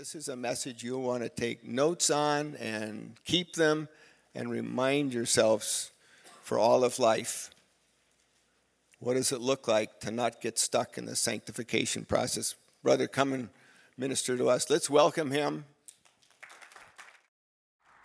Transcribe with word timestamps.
This 0.00 0.14
is 0.14 0.28
a 0.28 0.36
message 0.36 0.82
you'll 0.82 1.02
want 1.02 1.24
to 1.24 1.28
take 1.28 1.62
notes 1.62 2.08
on 2.08 2.56
and 2.56 3.16
keep 3.26 3.52
them 3.52 3.86
and 4.34 4.50
remind 4.50 5.12
yourselves 5.12 5.92
for 6.42 6.58
all 6.58 6.84
of 6.84 6.98
life. 6.98 7.50
What 9.00 9.12
does 9.12 9.30
it 9.30 9.42
look 9.42 9.68
like 9.68 10.00
to 10.00 10.10
not 10.10 10.40
get 10.40 10.58
stuck 10.58 10.96
in 10.96 11.04
the 11.04 11.14
sanctification 11.14 12.06
process? 12.06 12.54
Brother, 12.82 13.08
come 13.08 13.34
and 13.34 13.50
minister 13.98 14.38
to 14.38 14.48
us. 14.48 14.70
Let's 14.70 14.88
welcome 14.88 15.32
him. 15.32 15.66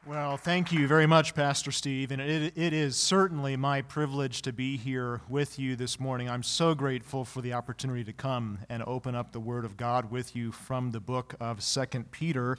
Well, 0.08 0.38
thank 0.38 0.72
you 0.72 0.88
very 0.88 1.08
much, 1.08 1.34
Pastor 1.34 1.72
Steve. 1.72 2.12
And 2.12 2.22
it, 2.22 2.54
it 2.56 2.74
is 2.74 2.96
certainly 2.96 3.58
my 3.58 3.82
privilege 3.82 4.44
to 4.44 4.54
be 4.54 4.78
here 4.78 5.22
with 5.28 5.58
you 5.58 5.76
this 5.76 6.00
morning. 6.00 6.30
I'm 6.30 6.44
so 6.44 6.76
grateful 6.76 7.26
for 7.26 7.42
the 7.42 7.54
opportunity 7.54 8.04
to 8.04 8.14
come 8.14 8.60
and 8.70 8.84
open 8.86 9.16
up 9.16 9.32
the 9.32 9.40
Word 9.40 9.66
of 9.66 9.78
God 9.78 10.12
with 10.12 10.36
you 10.36 10.52
from 10.52 10.92
the 10.92 11.00
book 11.00 11.34
of 11.40 11.64
Second 11.64 12.12
Peter. 12.12 12.56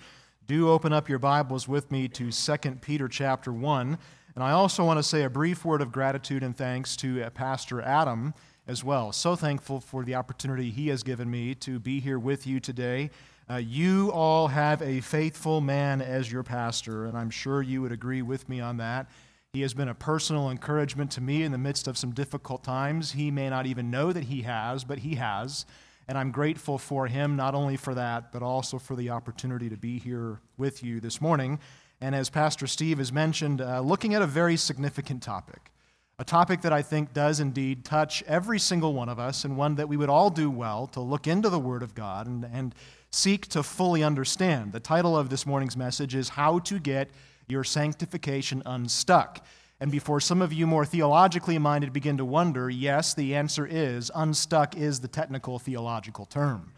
Do 0.49 0.71
open 0.71 0.93
up 0.93 1.09
your 1.09 1.21
Bibles 1.21 1.69
with 1.69 1.93
me 1.93 2.09
to 2.09 2.33
Second 2.33 2.83
Peter 2.83 3.07
chapter 3.07 3.53
1. 3.53 3.97
And 4.35 4.43
I 4.43 4.51
also 4.51 4.85
want 4.85 4.99
to 4.99 5.05
say 5.05 5.23
a 5.23 5.31
brief 5.31 5.65
word 5.65 5.83
of 5.83 5.93
gratitude 5.93 6.43
and 6.43 6.57
thanks 6.57 6.97
to 6.97 7.23
uh, 7.23 7.31
Pastor 7.31 7.81
Adam 7.81 8.35
as 8.67 8.83
well. 8.83 9.13
So 9.13 9.37
thankful 9.37 9.79
for 9.79 10.03
the 10.03 10.17
opportunity 10.17 10.73
he 10.73 10.89
has 10.89 11.05
given 11.05 11.31
me 11.31 11.55
to 11.55 11.79
be 11.79 12.01
here 12.01 12.19
with 12.19 12.45
you 12.45 12.59
today 12.59 13.11
uh, 13.49 13.57
you 13.57 14.11
all 14.13 14.49
have 14.49 14.83
a 14.83 15.01
faithful 15.01 15.61
man 15.61 16.01
as 16.01 16.31
your 16.31 16.43
pastor, 16.43 17.05
and 17.07 17.17
I'm 17.17 17.31
sure 17.31 17.63
you 17.63 17.81
would 17.83 17.93
agree 17.93 18.23
with 18.23 18.49
me 18.49 18.61
on 18.61 18.79
that. 18.79 19.09
He 19.53 19.63
has 19.63 19.73
been 19.73 19.89
a 19.89 19.95
personal 19.95 20.51
encouragement 20.51 21.13
to 21.13 21.21
me 21.21 21.43
in 21.43 21.53
the 21.53 21.59
midst 21.59 21.87
of 21.87 21.97
some 21.97 22.13
difficult 22.13 22.65
times. 22.65 23.13
He 23.13 23.31
may 23.31 23.49
not 23.49 23.67
even 23.67 23.91
know 23.91 24.13
that 24.13 24.25
he 24.25 24.43
has, 24.43 24.85
but 24.85 24.99
he 24.99 25.15
has. 25.15 25.65
And 26.09 26.19
I'm 26.19 26.31
grateful 26.31 26.77
for 26.77 27.07
him, 27.07 27.37
not 27.37 27.55
only 27.55 27.77
for 27.77 27.95
that, 27.95 28.33
but 28.33 28.43
also 28.43 28.79
for 28.79 28.97
the 28.97 29.11
opportunity 29.11 29.69
to 29.69 29.77
be 29.77 29.99
here 29.99 30.41
with 30.57 30.83
you 30.83 31.01
this 31.01 31.21
morning. 31.21 31.59
And 32.01 32.15
as 32.15 32.29
Pastor 32.29 32.67
Steve 32.67 32.99
has 32.99 33.13
mentioned, 33.13 33.61
uh, 33.61 33.81
looking 33.81 34.15
at 34.15 34.23
a 34.23 34.27
very 34.27 34.57
significant 34.57 35.23
topic, 35.23 35.73
a 36.19 36.25
topic 36.25 36.63
that 36.63 36.73
I 36.73 36.81
think 36.81 37.13
does 37.13 37.41
indeed 37.41 37.85
touch 37.85 38.23
every 38.27 38.59
single 38.59 38.95
one 38.95 39.11
of 39.11 39.19
us, 39.19 39.45
and 39.45 39.57
one 39.57 39.75
that 39.75 39.89
we 39.89 39.99
would 39.99 40.09
all 40.09 40.31
do 40.31 40.51
well 40.51 40.87
to 40.89 41.01
look 41.01 41.27
into 41.27 41.51
the 41.51 41.59
Word 41.59 41.83
of 41.83 41.95
God 41.95 42.27
and, 42.27 42.49
and 42.51 42.75
seek 43.11 43.47
to 43.49 43.63
fully 43.63 44.03
understand. 44.03 44.73
The 44.73 44.81
title 44.81 45.17
of 45.17 45.29
this 45.29 45.45
morning's 45.45 45.77
message 45.77 46.15
is 46.15 46.31
How 46.31 46.59
to 46.61 46.79
Get 46.79 47.11
Your 47.49 47.65
Sanctification 47.65 48.63
Unstuck. 48.65 49.45
And 49.79 49.93
before 49.93 50.21
some 50.21 50.41
of 50.41 50.55
you 50.55 50.67
more 50.67 50.87
theologically 50.87 51.59
minded 51.59 51.93
begin 51.93 52.17
to 52.17 52.25
wonder, 52.25 52.71
yes, 52.71 53.13
the 53.13 53.35
answer 53.35 53.67
is 53.67 54.11
unstuck 54.15 54.75
is 54.75 55.01
the 55.01 55.09
technical 55.09 55.59
theological 55.59 56.25
term. 56.25 56.73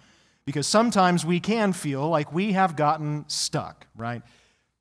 Because 0.46 0.66
sometimes 0.66 1.24
we 1.24 1.38
can 1.38 1.72
feel 1.72 2.08
like 2.08 2.32
we 2.32 2.52
have 2.52 2.74
gotten 2.74 3.24
stuck, 3.28 3.86
right? 3.96 4.22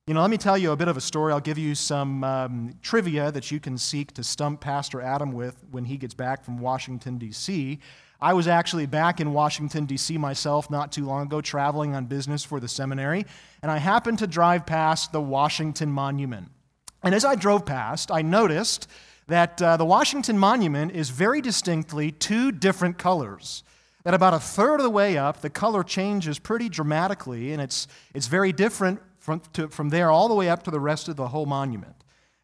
You 0.07 0.13
know, 0.13 0.21
let 0.21 0.29
me 0.29 0.37
tell 0.37 0.57
you 0.57 0.71
a 0.71 0.75
bit 0.77 0.87
of 0.87 0.95
a 0.95 1.01
story. 1.01 1.33
I'll 1.33 1.41
give 1.41 1.57
you 1.57 1.75
some 1.75 2.23
um, 2.23 2.75
trivia 2.81 3.29
that 3.33 3.51
you 3.51 3.59
can 3.59 3.77
seek 3.77 4.13
to 4.13 4.23
stump 4.23 4.61
Pastor 4.61 5.01
Adam 5.01 5.33
with 5.33 5.61
when 5.69 5.83
he 5.83 5.97
gets 5.97 6.13
back 6.13 6.45
from 6.45 6.59
Washington, 6.59 7.17
D.C. 7.17 7.77
I 8.21 8.33
was 8.33 8.47
actually 8.47 8.85
back 8.85 9.19
in 9.19 9.33
Washington, 9.33 9.85
D.C. 9.85 10.17
myself 10.17 10.71
not 10.71 10.93
too 10.93 11.05
long 11.05 11.23
ago, 11.23 11.41
traveling 11.41 11.93
on 11.93 12.05
business 12.05 12.45
for 12.45 12.61
the 12.61 12.69
seminary, 12.69 13.25
and 13.61 13.69
I 13.69 13.79
happened 13.79 14.19
to 14.19 14.27
drive 14.27 14.65
past 14.65 15.11
the 15.11 15.19
Washington 15.19 15.91
Monument. 15.91 16.51
And 17.03 17.13
as 17.13 17.25
I 17.25 17.35
drove 17.35 17.65
past, 17.65 18.09
I 18.09 18.21
noticed 18.21 18.87
that 19.27 19.61
uh, 19.61 19.75
the 19.75 19.83
Washington 19.83 20.37
Monument 20.37 20.93
is 20.93 21.09
very 21.09 21.41
distinctly 21.41 22.13
two 22.13 22.53
different 22.53 22.97
colors. 22.97 23.61
That 24.05 24.13
about 24.13 24.33
a 24.33 24.39
third 24.39 24.79
of 24.79 24.85
the 24.85 24.89
way 24.89 25.17
up, 25.17 25.41
the 25.41 25.49
color 25.49 25.83
changes 25.83 26.39
pretty 26.39 26.69
dramatically, 26.69 27.51
and 27.51 27.61
it's, 27.61 27.89
it's 28.13 28.27
very 28.27 28.53
different 28.53 29.01
from, 29.27 29.41
to, 29.51 29.67
from 29.67 29.89
there 29.89 30.09
all 30.09 30.29
the 30.29 30.33
way 30.33 30.47
up 30.47 30.63
to 30.63 30.71
the 30.71 30.79
rest 30.79 31.09
of 31.09 31.17
the 31.17 31.27
whole 31.27 31.45
monument. 31.45 31.95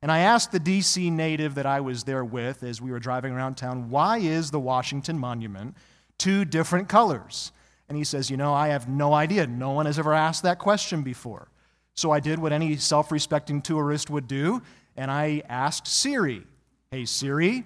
And 0.02 0.12
I 0.12 0.20
asked 0.20 0.52
the 0.52 0.60
DC 0.60 1.10
native 1.10 1.56
that 1.56 1.66
I 1.66 1.80
was 1.80 2.04
there 2.04 2.26
with 2.26 2.62
as 2.62 2.82
we 2.82 2.92
were 2.92 3.00
driving 3.00 3.32
around 3.32 3.56
town, 3.56 3.90
why 3.90 4.18
is 4.18 4.52
the 4.52 4.60
Washington 4.60 5.18
Monument 5.18 5.78
two 6.18 6.44
different 6.44 6.90
colors? 6.90 7.54
And 7.88 7.98
he 7.98 8.04
says, 8.04 8.30
You 8.30 8.36
know, 8.36 8.54
I 8.54 8.68
have 8.68 8.90
no 8.90 9.14
idea. 9.14 9.48
No 9.48 9.72
one 9.72 9.86
has 9.86 9.98
ever 9.98 10.14
asked 10.14 10.44
that 10.44 10.60
question 10.60 11.04
before. 11.04 11.48
So 11.94 12.12
I 12.12 12.20
did 12.20 12.38
what 12.38 12.52
any 12.52 12.76
self 12.76 13.14
respecting 13.14 13.62
tourist 13.62 14.10
would 14.10 14.28
do, 14.28 14.62
and 14.98 15.10
I 15.10 15.42
asked 15.48 15.88
Siri, 15.88 16.44
Hey, 16.92 17.06
Siri, 17.06 17.64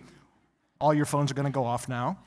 all 0.79 0.93
your 0.93 1.07
phones 1.07 1.31
are 1.31 1.33
going 1.33 1.45
to 1.45 1.51
go 1.51 1.65
off 1.65 1.89
now. 1.89 2.19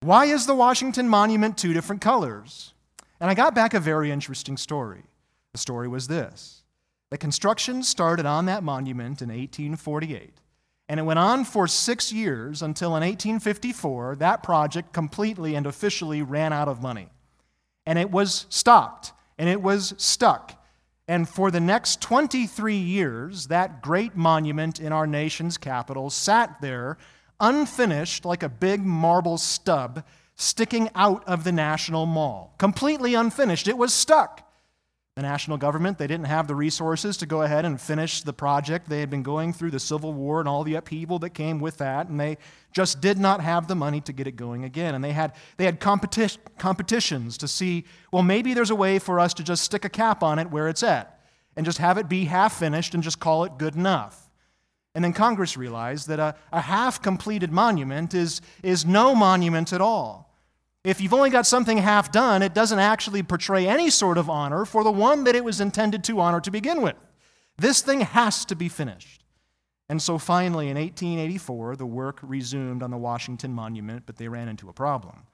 Why 0.00 0.24
is 0.24 0.46
the 0.46 0.54
Washington 0.54 1.10
Monument 1.10 1.58
two 1.58 1.74
different 1.74 2.00
colors? 2.00 2.72
And 3.20 3.30
I 3.30 3.34
got 3.34 3.54
back 3.54 3.74
a 3.74 3.80
very 3.80 4.10
interesting 4.10 4.56
story. 4.56 5.02
The 5.52 5.58
story 5.58 5.88
was 5.88 6.08
this 6.08 6.62
the 7.10 7.18
construction 7.18 7.82
started 7.82 8.24
on 8.24 8.46
that 8.46 8.62
monument 8.62 9.20
in 9.20 9.28
1848, 9.28 10.40
and 10.88 10.98
it 10.98 11.02
went 11.02 11.18
on 11.18 11.44
for 11.44 11.66
six 11.68 12.10
years 12.12 12.62
until 12.62 12.96
in 12.96 13.02
1854 13.02 14.16
that 14.16 14.42
project 14.42 14.92
completely 14.92 15.54
and 15.54 15.66
officially 15.66 16.22
ran 16.22 16.52
out 16.52 16.68
of 16.68 16.82
money. 16.82 17.08
And 17.84 17.98
it 17.98 18.10
was 18.10 18.46
stopped, 18.48 19.12
and 19.38 19.48
it 19.48 19.60
was 19.60 19.94
stuck. 19.98 20.58
And 21.08 21.28
for 21.28 21.50
the 21.50 21.60
next 21.60 22.00
23 22.00 22.76
years, 22.76 23.48
that 23.48 23.82
great 23.82 24.16
monument 24.16 24.80
in 24.80 24.92
our 24.92 25.06
nation's 25.06 25.58
capital 25.58 26.08
sat 26.08 26.60
there, 26.62 26.96
unfinished 27.40 28.24
like 28.24 28.42
a 28.42 28.48
big 28.48 28.80
marble 28.82 29.36
stub 29.36 30.04
sticking 30.36 30.88
out 30.94 31.22
of 31.28 31.44
the 31.44 31.52
National 31.52 32.06
Mall. 32.06 32.54
Completely 32.56 33.14
unfinished. 33.14 33.68
It 33.68 33.76
was 33.76 33.92
stuck. 33.92 34.41
The 35.14 35.22
national 35.22 35.58
government, 35.58 35.98
they 35.98 36.06
didn't 36.06 36.26
have 36.26 36.48
the 36.48 36.54
resources 36.54 37.18
to 37.18 37.26
go 37.26 37.42
ahead 37.42 37.66
and 37.66 37.78
finish 37.78 38.22
the 38.22 38.32
project. 38.32 38.88
They 38.88 39.00
had 39.00 39.10
been 39.10 39.22
going 39.22 39.52
through 39.52 39.72
the 39.72 39.80
Civil 39.80 40.14
War 40.14 40.40
and 40.40 40.48
all 40.48 40.64
the 40.64 40.74
upheaval 40.74 41.18
that 41.18 41.30
came 41.30 41.60
with 41.60 41.76
that, 41.78 42.08
and 42.08 42.18
they 42.18 42.38
just 42.72 43.02
did 43.02 43.18
not 43.18 43.42
have 43.42 43.68
the 43.68 43.74
money 43.74 44.00
to 44.02 44.12
get 44.14 44.26
it 44.26 44.36
going 44.36 44.64
again. 44.64 44.94
And 44.94 45.04
they 45.04 45.12
had, 45.12 45.34
they 45.58 45.66
had 45.66 45.80
competi- 45.80 46.38
competitions 46.56 47.36
to 47.38 47.48
see, 47.48 47.84
well, 48.10 48.22
maybe 48.22 48.54
there's 48.54 48.70
a 48.70 48.74
way 48.74 48.98
for 48.98 49.20
us 49.20 49.34
to 49.34 49.42
just 49.42 49.64
stick 49.64 49.84
a 49.84 49.90
cap 49.90 50.22
on 50.22 50.38
it 50.38 50.50
where 50.50 50.68
it's 50.68 50.82
at 50.82 51.20
and 51.56 51.66
just 51.66 51.76
have 51.76 51.98
it 51.98 52.08
be 52.08 52.24
half 52.24 52.58
finished 52.58 52.94
and 52.94 53.02
just 53.02 53.20
call 53.20 53.44
it 53.44 53.58
good 53.58 53.74
enough. 53.74 54.30
And 54.94 55.04
then 55.04 55.12
Congress 55.12 55.58
realized 55.58 56.08
that 56.08 56.20
a, 56.20 56.34
a 56.54 56.60
half 56.62 57.02
completed 57.02 57.52
monument 57.52 58.14
is, 58.14 58.40
is 58.62 58.86
no 58.86 59.14
monument 59.14 59.74
at 59.74 59.82
all. 59.82 60.31
If 60.84 61.00
you've 61.00 61.14
only 61.14 61.30
got 61.30 61.46
something 61.46 61.78
half 61.78 62.10
done, 62.10 62.42
it 62.42 62.54
doesn't 62.54 62.80
actually 62.80 63.22
portray 63.22 63.68
any 63.68 63.88
sort 63.88 64.18
of 64.18 64.28
honor 64.28 64.64
for 64.64 64.82
the 64.82 64.90
one 64.90 65.24
that 65.24 65.36
it 65.36 65.44
was 65.44 65.60
intended 65.60 66.02
to 66.04 66.20
honor 66.20 66.40
to 66.40 66.50
begin 66.50 66.82
with. 66.82 66.96
This 67.56 67.82
thing 67.82 68.00
has 68.00 68.44
to 68.46 68.56
be 68.56 68.68
finished. 68.68 69.22
And 69.88 70.02
so 70.02 70.18
finally, 70.18 70.70
in 70.70 70.76
1884, 70.76 71.76
the 71.76 71.86
work 71.86 72.18
resumed 72.22 72.82
on 72.82 72.90
the 72.90 72.96
Washington 72.96 73.52
Monument, 73.52 74.04
but 74.06 74.16
they 74.16 74.26
ran 74.26 74.48
into 74.48 74.68
a 74.68 74.72
problem. 74.72 75.24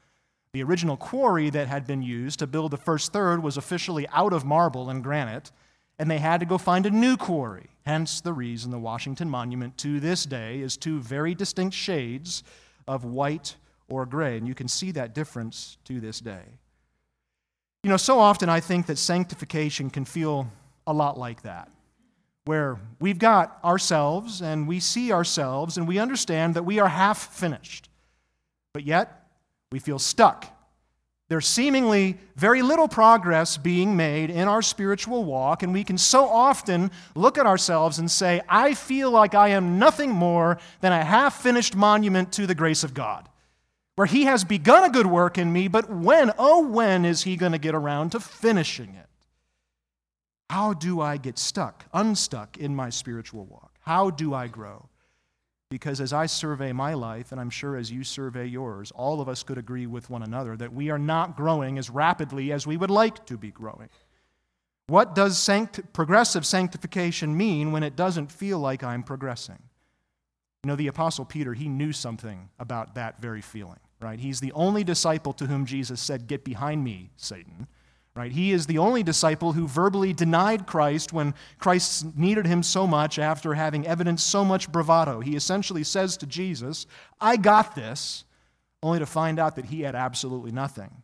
The 0.53 0.63
original 0.63 0.97
quarry 0.97 1.49
that 1.51 1.69
had 1.69 1.87
been 1.87 2.03
used 2.03 2.41
to 2.41 2.47
build 2.47 2.71
the 2.71 2.77
first 2.77 3.13
third 3.13 3.43
was 3.43 3.57
officially 3.57 4.07
out 4.09 4.33
of 4.33 4.45
marble 4.45 4.91
and 4.91 5.03
granite, 5.03 5.51
and 5.99 6.11
they 6.11 6.19
had 6.19 6.41
to 6.41 6.47
go 6.47 6.59
find 6.59 6.85
a 6.85 6.91
new 6.91 7.17
quarry. 7.17 7.71
Hence 7.87 8.21
the 8.21 8.33
reason 8.33 8.71
the 8.71 8.79
Washington 8.79 9.31
Monument 9.31 9.79
to 9.79 9.99
this 10.01 10.27
day 10.27 10.61
is 10.61 10.77
two 10.77 11.01
very 11.01 11.35
distinct 11.35 11.75
shades 11.75 12.43
of 12.87 13.05
white 13.05 13.57
or 13.89 14.07
gray. 14.07 14.37
And 14.37 14.47
you 14.47 14.55
can 14.55 14.69
see 14.69 14.91
that 14.93 15.15
difference 15.15 15.79
to 15.85 16.01
this 16.01 16.21
day. 16.21 16.45
You 17.85 17.91
know, 17.91 17.97
so 17.97 18.19
often 18.19 18.49
I 18.49 18.61
think 18.61 18.87
that 18.87 18.99
sanctification 18.99 19.89
can 19.89 20.05
feel 20.05 20.51
a 20.87 20.93
lot 20.93 21.19
like 21.19 21.43
that, 21.43 21.71
where 22.45 22.79
we've 22.99 23.19
got 23.19 23.59
ourselves 23.63 24.43
and 24.43 24.67
we 24.67 24.81
see 24.81 25.13
ourselves 25.13 25.77
and 25.77 25.87
we 25.87 25.99
understand 25.99 26.55
that 26.55 26.65
we 26.65 26.81
are 26.81 26.89
half 26.89 27.33
finished, 27.35 27.89
but 28.73 28.85
yet 28.85 29.29
we 29.71 29.79
feel 29.79 29.99
stuck. 29.99 30.55
There's 31.29 31.47
seemingly 31.47 32.17
very 32.37 32.63
little 32.63 32.89
progress 32.89 33.59
being 33.59 33.97
made 33.97 34.31
in 34.31 34.49
our 34.49 34.63
spiritual 34.63 35.25
walk, 35.25 35.63
and 35.63 35.75
we 35.75 35.85
can 35.85 35.99
so 35.99 36.25
often 36.25 36.91
look 37.15 37.37
at 37.37 37.47
ourselves 37.47 37.99
and 37.99 38.11
say, 38.11 38.41
I 38.49 38.73
feel 38.73 39.11
like 39.11 39.35
I 39.35 39.49
am 39.49 39.79
nothing 39.79 40.11
more 40.11 40.59
than 40.81 40.93
a 40.93 41.05
half 41.05 41.43
finished 41.43 41.77
monument 41.77 42.33
to 42.33 42.47
the 42.47 42.55
grace 42.55 42.83
of 42.83 42.95
God 42.95 43.29
where 43.99 44.07
he 44.07 44.27
has 44.27 44.45
begun 44.45 44.85
a 44.85 44.91
good 44.91 45.09
work 45.09 45.39
in 45.39 45.53
me, 45.53 45.67
but 45.67 45.91
when, 45.91 46.31
oh, 46.39 46.65
when 46.69 47.05
is 47.05 47.25
he 47.25 47.35
going 47.35 47.51
to 47.51 47.59
get 47.59 47.75
around 47.75 48.11
to 48.11 48.21
finishing 48.21 48.95
it? 48.95 49.09
How 50.49 50.73
do 50.73 51.01
I 51.01 51.17
get 51.17 51.37
stuck, 51.37 51.85
unstuck 51.93 52.59
in 52.59 52.77
my 52.77 52.91
spiritual 52.91 53.45
walk? 53.47 53.73
How 53.81 54.11
do 54.11 54.33
I 54.35 54.47
grow? 54.47 54.89
Because 55.69 56.01
as 56.01 56.13
I 56.13 56.27
survey 56.27 56.71
my 56.71 56.95
life, 56.95 57.33
and 57.33 57.41
I'm 57.41 57.51
sure 57.51 57.75
as 57.75 57.91
you 57.91 58.05
survey 58.05 58.47
yours, 58.47 58.93
all 58.93 59.21
of 59.21 59.29
us 59.29 59.43
could 59.43 59.59
agree 59.59 59.89
with 59.89 60.09
one 60.09 60.23
another 60.23 60.57
that 60.57 60.73
we 60.73 60.91
are 60.91 60.99
not 61.01 61.37
growing 61.37 61.77
as 61.77 61.91
rapidly 61.91 62.53
as 62.53 62.69
we 62.69 62.77
would 62.77 62.93
like 62.93 63.27
to 63.27 63.37
be 63.37 63.51
growing. 63.51 63.89
What 64.87 65.17
does 65.17 65.37
sanct- 65.37 65.93
progressive 65.93 66.47
sanctification 66.47 67.37
mean 67.37 67.73
when 67.73 67.83
it 67.83 67.97
doesn't 67.97 68.31
feel 68.31 68.61
like 68.61 68.85
I'm 68.85 69.03
progressing? 69.03 69.59
You 70.63 70.69
know, 70.69 70.77
the 70.77 70.87
Apostle 70.87 71.25
Peter, 71.25 71.53
he 71.53 71.69
knew 71.69 71.93
something 71.93 72.51
about 72.61 72.95
that 72.95 73.21
very 73.21 73.41
feeling 73.41 73.81
right? 74.01 74.19
He's 74.19 74.41
the 74.41 74.53
only 74.53 74.85
disciple 74.85 75.33
to 75.35 75.47
whom 75.47 75.67
Jesus 75.67 76.01
said, 76.01 76.27
Get 76.27 76.45
behind 76.45 76.85
me, 76.85 77.11
Satan. 77.17 77.67
Right? 78.15 78.33
He 78.33 78.51
is 78.51 78.67
the 78.67 78.79
only 78.79 79.05
disciple 79.05 79.53
who 79.53 79.69
verbally 79.69 80.13
denied 80.13 80.67
Christ 80.67 81.13
when 81.13 81.35
Christ 81.61 82.17
needed 82.17 82.47
him 82.47 82.65
so 82.65 82.85
much 82.85 83.17
after 83.17 83.55
having 83.55 83.87
evidenced 83.87 84.27
so 84.27 84.45
much 84.45 84.73
bravado. 84.73 85.21
He 85.21 85.37
essentially 85.37 85.85
says 85.85 86.17
to 86.17 86.27
Jesus, 86.27 86.87
I 87.21 87.37
got 87.37 87.77
this, 87.77 88.25
only 88.83 88.99
to 88.99 89.07
find 89.07 89.39
out 89.39 89.55
that 89.55 89.67
he 89.67 89.83
had 89.83 89.95
absolutely 89.95 90.51
nothing. 90.51 91.03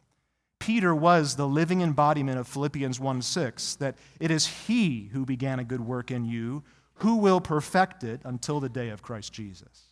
Peter 0.58 0.94
was 0.94 1.36
the 1.36 1.46
living 1.46 1.82
embodiment 1.82 2.38
of 2.38 2.48
Philippians 2.48 2.98
1 2.98 3.22
6, 3.22 3.76
that 3.76 3.96
it 4.18 4.30
is 4.30 4.46
he 4.46 5.10
who 5.12 5.24
began 5.24 5.60
a 5.60 5.64
good 5.64 5.82
work 5.82 6.10
in 6.10 6.24
you, 6.24 6.64
who 6.94 7.16
will 7.16 7.40
perfect 7.40 8.02
it 8.02 8.20
until 8.24 8.60
the 8.60 8.68
day 8.68 8.88
of 8.88 9.02
Christ 9.02 9.32
Jesus. 9.32 9.90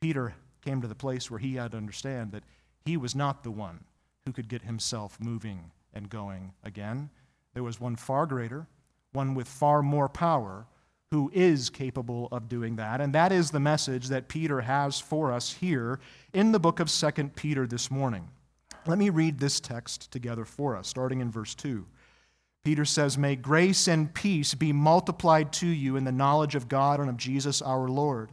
Peter 0.00 0.34
came 0.68 0.82
to 0.82 0.86
the 0.86 0.94
place 0.94 1.30
where 1.30 1.40
he 1.40 1.54
had 1.54 1.70
to 1.70 1.78
understand 1.78 2.30
that 2.30 2.44
he 2.84 2.98
was 2.98 3.14
not 3.14 3.42
the 3.42 3.50
one 3.50 3.84
who 4.26 4.32
could 4.34 4.50
get 4.50 4.60
himself 4.60 5.16
moving 5.18 5.70
and 5.94 6.10
going 6.10 6.52
again. 6.62 7.08
There 7.54 7.62
was 7.62 7.80
one 7.80 7.96
far 7.96 8.26
greater, 8.26 8.66
one 9.14 9.34
with 9.34 9.48
far 9.48 9.80
more 9.80 10.10
power, 10.10 10.66
who 11.10 11.30
is 11.32 11.70
capable 11.70 12.28
of 12.32 12.50
doing 12.50 12.76
that. 12.76 13.00
And 13.00 13.14
that 13.14 13.32
is 13.32 13.50
the 13.50 13.58
message 13.58 14.08
that 14.08 14.28
Peter 14.28 14.60
has 14.60 15.00
for 15.00 15.32
us 15.32 15.54
here 15.54 16.00
in 16.34 16.52
the 16.52 16.60
book 16.60 16.80
of 16.80 16.90
2 16.90 17.30
Peter 17.34 17.66
this 17.66 17.90
morning. 17.90 18.28
Let 18.86 18.98
me 18.98 19.08
read 19.08 19.38
this 19.38 19.60
text 19.60 20.10
together 20.12 20.44
for 20.44 20.76
us, 20.76 20.86
starting 20.86 21.22
in 21.22 21.30
verse 21.30 21.54
2. 21.54 21.86
Peter 22.62 22.84
says, 22.84 23.16
May 23.16 23.36
grace 23.36 23.88
and 23.88 24.12
peace 24.12 24.52
be 24.52 24.74
multiplied 24.74 25.50
to 25.54 25.66
you 25.66 25.96
in 25.96 26.04
the 26.04 26.12
knowledge 26.12 26.54
of 26.54 26.68
God 26.68 27.00
and 27.00 27.08
of 27.08 27.16
Jesus 27.16 27.62
our 27.62 27.88
Lord. 27.88 28.32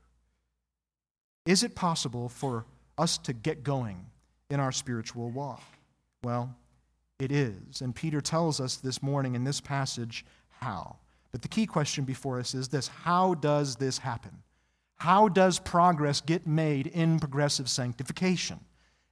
Is 1.45 1.63
it 1.63 1.75
possible 1.75 2.29
for 2.29 2.65
us 2.97 3.17
to 3.19 3.33
get 3.33 3.63
going 3.63 4.05
in 4.49 4.59
our 4.59 4.71
spiritual 4.71 5.31
walk? 5.31 5.63
Well, 6.23 6.55
it 7.19 7.31
is. 7.31 7.81
And 7.81 7.95
Peter 7.95 8.21
tells 8.21 8.59
us 8.59 8.77
this 8.77 9.01
morning 9.01 9.35
in 9.35 9.43
this 9.43 9.61
passage 9.61 10.25
how. 10.49 10.97
But 11.31 11.41
the 11.41 11.47
key 11.47 11.65
question 11.65 12.03
before 12.03 12.39
us 12.39 12.53
is 12.53 12.67
this 12.67 12.87
How 12.87 13.33
does 13.35 13.75
this 13.75 13.97
happen? 13.97 14.43
How 14.97 15.29
does 15.29 15.57
progress 15.57 16.21
get 16.21 16.45
made 16.45 16.87
in 16.87 17.19
progressive 17.19 17.69
sanctification? 17.69 18.59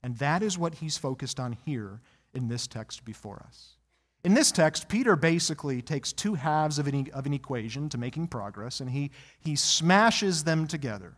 And 0.04 0.18
that 0.18 0.44
is 0.44 0.58
what 0.58 0.76
he's 0.76 0.98
focused 0.98 1.40
on 1.40 1.54
here 1.66 2.00
in 2.34 2.48
this 2.48 2.68
text 2.68 3.04
before 3.04 3.44
us. 3.48 3.76
In 4.24 4.34
this 4.34 4.52
text, 4.52 4.88
Peter 4.88 5.16
basically 5.16 5.82
takes 5.82 6.14
two 6.14 6.36
halves 6.36 6.78
of 6.78 6.88
an, 6.88 7.08
of 7.14 7.26
an 7.26 7.34
equation 7.34 7.90
to 7.90 7.98
making 7.98 8.28
progress 8.28 8.82
and 8.82 8.90
he, 8.90 9.12
he 9.40 9.56
smashes 9.56 10.44
them 10.44 10.68
together. 10.68 11.16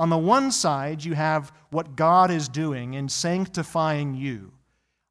On 0.00 0.10
the 0.10 0.18
one 0.18 0.50
side, 0.50 1.04
you 1.04 1.14
have 1.14 1.52
what 1.70 1.94
God 1.94 2.32
is 2.32 2.48
doing 2.48 2.94
in 2.94 3.08
sanctifying 3.08 4.14
you 4.14 4.50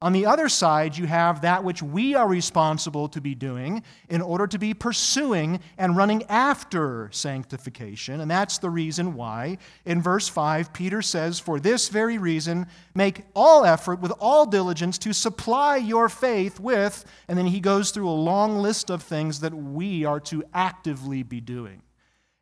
on 0.02 0.14
the 0.14 0.28
other 0.28 0.48
side, 0.48 0.98
you 0.98 1.08
have 1.08 1.42
that 1.42 1.66
which 1.66 1.84
we 1.84 2.16
are 2.16 2.28
responsible 2.28 3.10
to 3.10 3.20
be 3.20 3.36
doing 3.36 3.84
in 4.08 4.22
order 4.22 4.48
to 4.48 4.58
be 4.58 4.74
pursuing 4.74 5.60
and 5.78 5.98
running 5.98 6.24
after 6.30 7.10
sanctification. 7.12 8.22
And 8.22 8.32
that's 8.32 8.60
the 8.60 8.70
reason 8.70 9.14
why, 9.14 9.58
in 9.84 10.02
verse 10.02 10.30
5, 10.30 10.72
Peter 10.72 11.02
says, 11.02 11.38
For 11.38 11.60
this 11.60 11.90
very 11.90 12.18
reason, 12.18 12.68
make 12.96 13.26
all 13.36 13.66
effort 13.66 14.00
with 14.00 14.14
all 14.22 14.46
diligence 14.46 14.98
to 15.00 15.12
supply 15.12 15.76
your 15.76 16.08
faith 16.08 16.62
with, 16.62 17.04
and 17.28 17.38
then 17.38 17.48
he 17.48 17.60
goes 17.60 17.92
through 17.92 18.08
a 18.08 18.12
long 18.12 18.60
list 18.60 18.90
of 18.90 19.04
things 19.04 19.42
that 19.42 19.54
we 19.54 20.06
are 20.06 20.22
to 20.22 20.46
actively 20.54 21.24
be 21.24 21.42
doing. 21.42 21.82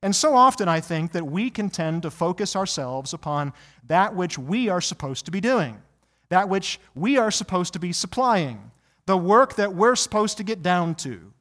And 0.03 0.15
so 0.15 0.35
often, 0.35 0.67
I 0.67 0.79
think 0.79 1.11
that 1.13 1.25
we 1.25 1.49
can 1.49 1.69
tend 1.69 2.03
to 2.03 2.11
focus 2.11 2.55
ourselves 2.55 3.13
upon 3.13 3.53
that 3.87 4.15
which 4.15 4.37
we 4.37 4.69
are 4.69 4.81
supposed 4.81 5.25
to 5.25 5.31
be 5.31 5.41
doing 5.41 5.81
that 6.29 6.49
which 6.49 6.79
we 6.95 7.17
are 7.17 7.31
supposed 7.31 7.73
to 7.73 7.79
be 7.79 7.93
supplying, 7.93 8.71
the 9.05 9.17
work 9.17 9.55
that 9.55 9.73
we're 9.73 9.95
supposed 9.95 10.37
to 10.37 10.43
get 10.43 10.61
down 10.61 10.95
to. 10.95 11.31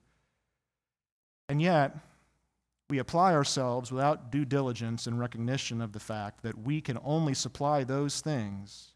And 1.49 1.61
yet, 1.61 1.97
we 2.89 2.99
apply 2.99 3.35
ourselves 3.35 3.91
without 3.91 4.31
due 4.31 4.45
diligence 4.45 5.07
and 5.07 5.19
recognition 5.19 5.81
of 5.81 5.93
the 5.93 6.01
fact 6.01 6.43
that 6.43 6.59
we 6.59 6.81
can 6.81 6.99
only 7.05 7.35
supply 7.35 7.83
those 7.83 8.21
things 8.21 8.93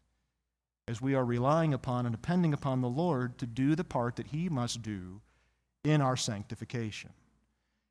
as 0.87 1.01
we 1.01 1.13
are 1.13 1.25
relying 1.25 1.73
upon 1.73 2.05
and 2.05 2.13
depending 2.15 2.53
upon 2.53 2.81
the 2.81 2.89
Lord 2.89 3.37
to 3.37 3.45
do 3.45 3.75
the 3.75 3.83
part 3.83 4.15
that 4.15 4.27
He 4.27 4.49
must 4.49 4.81
do 4.81 5.21
in 5.83 6.01
our 6.01 6.15
sanctification. 6.15 7.11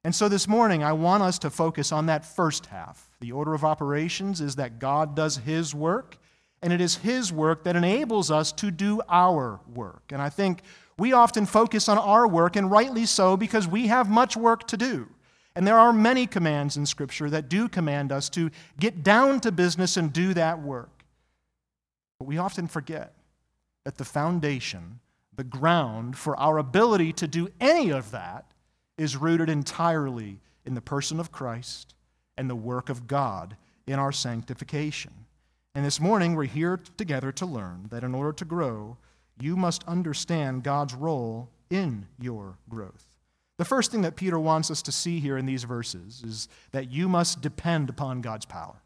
And 0.03 0.15
so 0.15 0.29
this 0.29 0.49
morning, 0.49 0.83
I 0.83 0.93
want 0.93 1.23
us 1.23 1.39
to 1.41 1.51
focus 1.51 1.93
on 1.93 2.07
that 2.07 2.25
first 2.25 2.67
half. 2.67 3.11
The 3.21 3.33
order 3.33 3.53
of 3.53 3.65
operations 3.65 4.41
is 4.41 4.57
that 4.57 4.79
God 4.79 5.15
does 5.15 5.37
His 5.37 5.75
work 5.75 6.17
and 6.63 6.73
it 6.73 6.81
is 6.81 6.97
His 6.97 7.33
work 7.33 7.65
that 7.65 7.77
enables 7.77 8.31
us 8.31 8.53
to 8.53 8.71
do 8.71 9.01
our 9.09 9.61
work. 9.75 10.03
And 10.11 10.21
I 10.21 10.29
think 10.29 10.63
we 10.99 11.13
often 11.13 11.47
focus 11.47 11.89
on 11.89 11.97
our 11.97 12.29
work, 12.29 12.57
and 12.57 12.71
rightly 12.71 13.07
so, 13.07 13.37
because 13.37 13.67
we 13.67 13.87
have 13.87 14.11
much 14.11 14.37
work 14.37 14.67
to 14.69 14.77
do. 14.77 15.09
And 15.57 15.67
there 15.67 15.79
are 15.79 15.93
many 15.93 16.27
commands 16.27 16.77
in 16.77 16.85
Scripture 16.85 17.31
that 17.31 17.49
do 17.49 17.69
command 17.69 18.13
us 18.13 18.29
to 18.31 18.51
get 18.79 19.03
down 19.03 19.41
to 19.41 19.51
business 19.51 19.97
and 19.97 20.13
do 20.13 20.35
that 20.35 20.61
work. 20.61 21.05
But 22.19 22.27
we 22.27 22.37
often 22.37 22.67
forget 22.67 23.15
that 23.85 23.97
the 23.97 24.05
foundation, 24.05 25.01
the 25.35 25.45
ground 25.45 26.19
for 26.19 26.39
our 26.39 26.59
ability 26.59 27.15
to 27.15 27.27
do 27.27 27.49
any 27.61 27.91
of 27.91 28.11
that, 28.11 28.50
is 29.01 29.17
rooted 29.17 29.49
entirely 29.49 30.39
in 30.67 30.75
the 30.75 30.81
person 30.83 31.19
of 31.19 31.33
Christ 31.33 31.95
and 32.37 32.51
the 32.51 32.55
work 32.55 32.91
of 32.91 33.07
God 33.07 33.57
in 33.87 33.99
our 33.99 34.13
sanctification. 34.13 35.11
And 35.75 35.87
this 35.87 36.01
morning, 36.01 36.35
we're 36.35 36.45
here 36.45 36.79
together 36.99 37.33
to 37.33 37.47
learn 37.47 37.87
that 37.89 38.05
in 38.05 38.15
order 38.15 38.35
to 38.35 38.45
grow, 38.45 38.99
you 39.41 39.57
must 39.57 39.85
understand 39.85 40.65
God's 40.65 40.93
role 40.93 41.49
in 41.71 42.09
your 42.21 42.59
growth. 42.69 43.07
The 43.57 43.65
first 43.65 43.91
thing 43.91 44.03
that 44.03 44.17
Peter 44.17 44.39
wants 44.39 44.71
us 44.71 44.83
to 44.83 44.93
see 44.93 45.19
here 45.19 45.39
in 45.39 45.47
these 45.47 45.65
verses 45.65 46.23
is 46.23 46.49
that 46.73 46.91
you 46.91 47.09
must 47.09 47.41
depend 47.41 47.89
upon 47.89 48.21
God's 48.21 48.45
power. 48.45 48.83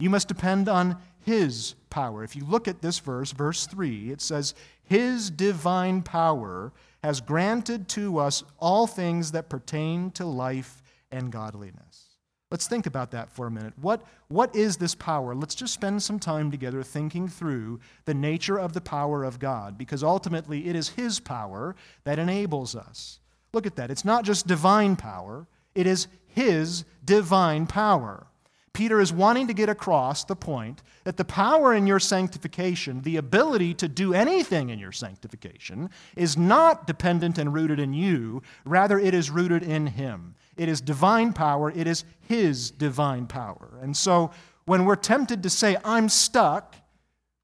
You 0.00 0.10
must 0.10 0.26
depend 0.26 0.68
on 0.68 0.96
His 1.20 1.76
power. 1.90 2.24
If 2.24 2.34
you 2.34 2.44
look 2.44 2.66
at 2.66 2.82
this 2.82 2.98
verse, 2.98 3.30
verse 3.30 3.68
3, 3.68 4.10
it 4.10 4.20
says, 4.20 4.52
His 4.82 5.30
divine 5.30 6.02
power 6.02 6.72
has 7.04 7.20
granted 7.20 7.86
to 7.86 8.16
us 8.16 8.42
all 8.58 8.86
things 8.86 9.32
that 9.32 9.50
pertain 9.50 10.10
to 10.10 10.24
life 10.24 10.82
and 11.12 11.30
godliness. 11.30 12.16
Let's 12.50 12.66
think 12.66 12.86
about 12.86 13.10
that 13.10 13.30
for 13.30 13.46
a 13.46 13.50
minute. 13.50 13.74
What, 13.78 14.00
what 14.28 14.56
is 14.56 14.78
this 14.78 14.94
power? 14.94 15.34
Let's 15.34 15.54
just 15.54 15.74
spend 15.74 16.02
some 16.02 16.18
time 16.18 16.50
together 16.50 16.82
thinking 16.82 17.28
through 17.28 17.80
the 18.06 18.14
nature 18.14 18.58
of 18.58 18.72
the 18.72 18.80
power 18.80 19.22
of 19.22 19.38
God, 19.38 19.76
because 19.76 20.02
ultimately 20.02 20.66
it 20.66 20.74
is 20.74 20.88
His 20.88 21.20
power 21.20 21.76
that 22.04 22.18
enables 22.18 22.74
us. 22.74 23.20
Look 23.52 23.66
at 23.66 23.76
that. 23.76 23.90
It's 23.90 24.06
not 24.06 24.24
just 24.24 24.46
divine 24.46 24.96
power, 24.96 25.46
it 25.74 25.86
is 25.86 26.08
His 26.28 26.86
divine 27.04 27.66
power. 27.66 28.28
Peter 28.74 29.00
is 29.00 29.12
wanting 29.12 29.46
to 29.46 29.54
get 29.54 29.68
across 29.68 30.24
the 30.24 30.34
point 30.34 30.82
that 31.04 31.16
the 31.16 31.24
power 31.24 31.72
in 31.72 31.86
your 31.86 32.00
sanctification, 32.00 33.00
the 33.02 33.16
ability 33.16 33.72
to 33.72 33.86
do 33.86 34.12
anything 34.12 34.68
in 34.68 34.80
your 34.80 34.90
sanctification, 34.90 35.88
is 36.16 36.36
not 36.36 36.84
dependent 36.84 37.38
and 37.38 37.54
rooted 37.54 37.78
in 37.78 37.94
you. 37.94 38.42
Rather, 38.64 38.98
it 38.98 39.14
is 39.14 39.30
rooted 39.30 39.62
in 39.62 39.86
Him. 39.86 40.34
It 40.56 40.68
is 40.68 40.80
divine 40.80 41.32
power, 41.32 41.70
it 41.70 41.86
is 41.86 42.04
His 42.28 42.72
divine 42.72 43.28
power. 43.28 43.78
And 43.80 43.96
so 43.96 44.32
when 44.66 44.84
we're 44.84 44.96
tempted 44.96 45.44
to 45.44 45.50
say, 45.50 45.76
I'm 45.84 46.08
stuck, 46.08 46.74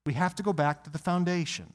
we 0.05 0.15
have 0.15 0.35
to 0.35 0.43
go 0.43 0.53
back 0.53 0.83
to 0.85 0.91
the 0.91 0.99
foundation 0.99 1.73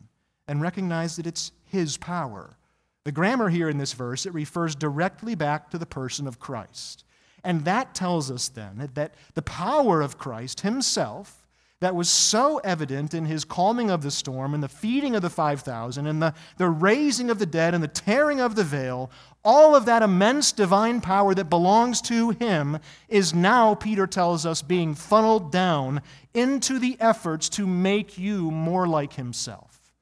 and 0.49 0.61
recognize 0.61 1.15
that 1.15 1.27
it's 1.27 1.53
His 1.63 1.95
power. 1.95 2.57
The 3.05 3.13
grammar 3.13 3.47
here 3.47 3.69
in 3.69 3.77
this 3.77 3.93
verse, 3.93 4.25
it 4.25 4.33
refers 4.33 4.75
directly 4.75 5.33
back 5.33 5.69
to 5.69 5.77
the 5.77 5.85
person 5.85 6.27
of 6.27 6.39
Christ. 6.39 7.05
And 7.45 7.63
that 7.65 7.93
tells 7.93 8.29
us 8.29 8.49
then 8.49 8.89
that 8.95 9.13
the 9.35 9.41
power 9.41 10.01
of 10.01 10.17
Christ 10.17 10.61
Himself 10.61 11.45
that 11.81 11.95
was 11.95 12.09
so 12.09 12.57
evident 12.59 13.13
in 13.13 13.25
his 13.25 13.43
calming 13.43 13.91
of 13.91 14.01
the 14.01 14.09
storm 14.09 14.53
and 14.53 14.63
the 14.63 14.69
feeding 14.69 15.15
of 15.15 15.21
the 15.21 15.29
5,000 15.29 16.07
and 16.07 16.21
the, 16.21 16.33
the 16.57 16.69
raising 16.69 17.29
of 17.29 17.37
the 17.37 17.45
dead 17.45 17.73
and 17.73 17.83
the 17.83 17.87
tearing 17.87 18.39
of 18.39 18.55
the 18.55 18.63
veil, 18.63 19.11
all 19.43 19.75
of 19.75 19.85
that 19.85 20.01
immense 20.01 20.51
divine 20.51 21.01
power 21.01 21.35
that 21.35 21.49
belongs 21.49 22.01
to 22.01 22.31
him 22.31 22.79
is 23.09 23.33
now, 23.33 23.75
Peter 23.75 24.07
tells 24.07 24.45
us, 24.45 24.61
being 24.61 24.95
funneled 24.95 25.51
down 25.51 26.01
into 26.33 26.79
the 26.79 26.97
efforts 26.99 27.49
to 27.49 27.67
make 27.67 28.17
you 28.17 28.49
more 28.49 28.87
like 28.87 29.13
himself. 29.13 29.93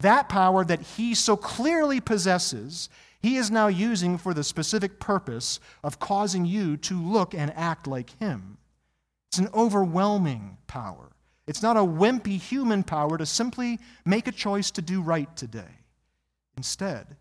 That 0.00 0.28
power 0.28 0.64
that 0.64 0.82
he 0.82 1.14
so 1.14 1.36
clearly 1.36 2.00
possesses, 2.00 2.90
he 3.24 3.38
is 3.38 3.50
now 3.50 3.68
using 3.68 4.18
for 4.18 4.34
the 4.34 4.44
specific 4.44 5.00
purpose 5.00 5.58
of 5.82 5.98
causing 5.98 6.44
you 6.44 6.76
to 6.76 7.00
look 7.00 7.32
and 7.34 7.50
act 7.56 7.86
like 7.86 8.10
him. 8.20 8.58
It's 9.28 9.38
an 9.38 9.48
overwhelming 9.54 10.58
power. 10.66 11.10
It's 11.46 11.62
not 11.62 11.78
a 11.78 11.80
wimpy 11.80 12.38
human 12.38 12.82
power 12.82 13.16
to 13.16 13.24
simply 13.24 13.80
make 14.04 14.28
a 14.28 14.32
choice 14.32 14.70
to 14.72 14.82
do 14.82 15.00
right 15.00 15.34
today. 15.36 15.80
Instead, 16.58 17.16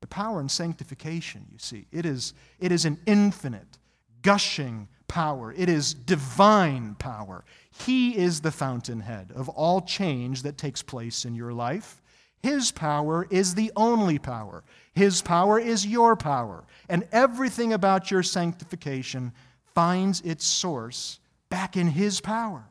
the 0.00 0.06
power 0.06 0.40
in 0.40 0.48
sanctification, 0.48 1.44
you 1.50 1.58
see, 1.58 1.86
it 1.90 2.06
is, 2.06 2.34
it 2.60 2.70
is 2.70 2.84
an 2.84 2.96
infinite, 3.06 3.78
gushing 4.22 4.86
power. 5.08 5.52
It 5.56 5.68
is 5.68 5.92
divine 5.92 6.94
power. 7.00 7.44
He 7.84 8.16
is 8.16 8.42
the 8.42 8.52
fountainhead 8.52 9.32
of 9.34 9.48
all 9.48 9.80
change 9.80 10.44
that 10.44 10.56
takes 10.56 10.84
place 10.84 11.24
in 11.24 11.34
your 11.34 11.52
life. 11.52 12.00
His 12.42 12.70
power 12.70 13.26
is 13.30 13.54
the 13.54 13.72
only 13.74 14.18
power. 14.18 14.62
His 14.98 15.22
power 15.22 15.60
is 15.60 15.86
your 15.86 16.16
power. 16.16 16.64
And 16.88 17.06
everything 17.12 17.72
about 17.72 18.10
your 18.10 18.24
sanctification 18.24 19.32
finds 19.74 20.20
its 20.22 20.44
source 20.44 21.20
back 21.50 21.76
in 21.76 21.86
His 21.86 22.20
power. 22.20 22.64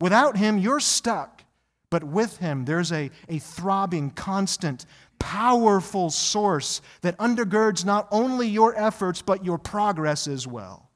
Without 0.00 0.36
Him, 0.36 0.58
you're 0.58 0.80
stuck. 0.80 1.44
But 1.88 2.02
with 2.02 2.38
Him, 2.38 2.64
there's 2.64 2.90
a, 2.90 3.10
a 3.28 3.38
throbbing, 3.38 4.10
constant, 4.10 4.86
powerful 5.20 6.10
source 6.10 6.82
that 7.02 7.16
undergirds 7.18 7.84
not 7.84 8.08
only 8.10 8.48
your 8.48 8.76
efforts, 8.76 9.22
but 9.22 9.44
your 9.44 9.58
progress 9.58 10.26
as 10.26 10.46
well. 10.46 10.90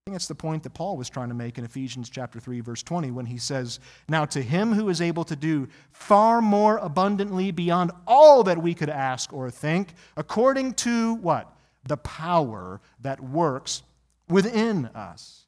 I 0.00 0.10
think 0.10 0.14
that's 0.14 0.28
the 0.28 0.34
point 0.34 0.62
that 0.62 0.74
Paul 0.74 0.96
was 0.96 1.10
trying 1.10 1.28
to 1.28 1.34
make 1.34 1.58
in 1.58 1.64
Ephesians 1.64 2.08
chapter 2.08 2.40
3 2.40 2.60
verse 2.60 2.82
20 2.82 3.10
when 3.10 3.26
he 3.26 3.36
says, 3.36 3.80
"Now 4.08 4.24
to 4.26 4.42
him 4.42 4.72
who 4.72 4.88
is 4.88 5.00
able 5.00 5.24
to 5.24 5.36
do 5.36 5.68
far 5.92 6.40
more 6.40 6.78
abundantly 6.78 7.50
beyond 7.50 7.92
all 8.06 8.42
that 8.44 8.62
we 8.62 8.74
could 8.74 8.88
ask 8.88 9.32
or 9.32 9.50
think, 9.50 9.94
according 10.16 10.74
to 10.74 11.14
what? 11.14 11.54
The 11.84 11.98
power 11.98 12.80
that 13.00 13.20
works 13.20 13.82
within 14.28 14.86
us." 14.86 15.46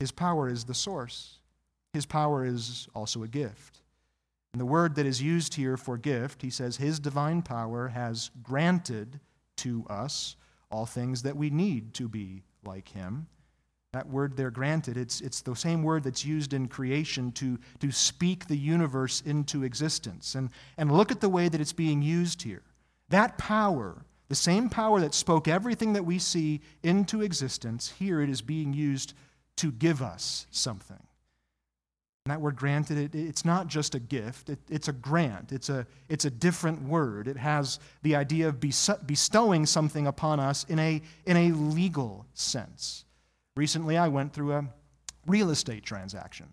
His 0.00 0.10
power 0.10 0.48
is 0.48 0.64
the 0.64 0.74
source. 0.74 1.38
His 1.92 2.06
power 2.06 2.44
is 2.44 2.88
also 2.94 3.22
a 3.22 3.28
gift. 3.28 3.82
And 4.52 4.60
the 4.60 4.66
word 4.66 4.94
that 4.96 5.06
is 5.06 5.22
used 5.22 5.54
here 5.54 5.76
for 5.76 5.96
gift, 5.96 6.42
he 6.42 6.50
says, 6.50 6.78
His 6.78 6.98
divine 6.98 7.42
power 7.42 7.88
has 7.88 8.30
granted 8.42 9.20
to 9.58 9.86
us 9.88 10.36
all 10.70 10.86
things 10.86 11.22
that 11.22 11.36
we 11.36 11.50
need 11.50 11.94
to 11.94 12.08
be 12.08 12.42
like 12.64 12.88
Him. 12.88 13.28
That 13.96 14.10
word 14.10 14.36
there, 14.36 14.50
granted, 14.50 14.98
it's, 14.98 15.22
it's 15.22 15.40
the 15.40 15.56
same 15.56 15.82
word 15.82 16.04
that's 16.04 16.22
used 16.22 16.52
in 16.52 16.68
creation 16.68 17.32
to, 17.32 17.58
to 17.80 17.90
speak 17.90 18.46
the 18.46 18.54
universe 18.54 19.22
into 19.24 19.64
existence. 19.64 20.34
And, 20.34 20.50
and 20.76 20.94
look 20.94 21.10
at 21.10 21.22
the 21.22 21.30
way 21.30 21.48
that 21.48 21.62
it's 21.62 21.72
being 21.72 22.02
used 22.02 22.42
here. 22.42 22.60
That 23.08 23.38
power, 23.38 24.04
the 24.28 24.34
same 24.34 24.68
power 24.68 25.00
that 25.00 25.14
spoke 25.14 25.48
everything 25.48 25.94
that 25.94 26.04
we 26.04 26.18
see 26.18 26.60
into 26.82 27.22
existence, 27.22 27.94
here 27.98 28.20
it 28.20 28.28
is 28.28 28.42
being 28.42 28.74
used 28.74 29.14
to 29.56 29.72
give 29.72 30.02
us 30.02 30.46
something. 30.50 31.00
And 32.26 32.32
that 32.32 32.42
word 32.42 32.56
granted, 32.56 32.98
it, 32.98 33.18
it's 33.18 33.46
not 33.46 33.66
just 33.66 33.94
a 33.94 33.98
gift, 33.98 34.50
it, 34.50 34.58
it's 34.68 34.88
a 34.88 34.92
grant. 34.92 35.52
It's 35.52 35.70
a, 35.70 35.86
it's 36.10 36.26
a 36.26 36.30
different 36.30 36.82
word. 36.82 37.28
It 37.28 37.38
has 37.38 37.78
the 38.02 38.14
idea 38.14 38.48
of 38.48 38.60
bestowing 38.60 39.64
something 39.64 40.06
upon 40.06 40.38
us 40.38 40.64
in 40.64 40.78
a, 40.78 41.00
in 41.24 41.38
a 41.38 41.52
legal 41.52 42.26
sense. 42.34 43.05
Recently, 43.56 43.96
I 43.96 44.08
went 44.08 44.32
through 44.32 44.52
a 44.52 44.68
real 45.26 45.50
estate 45.50 45.84
transaction. 45.84 46.48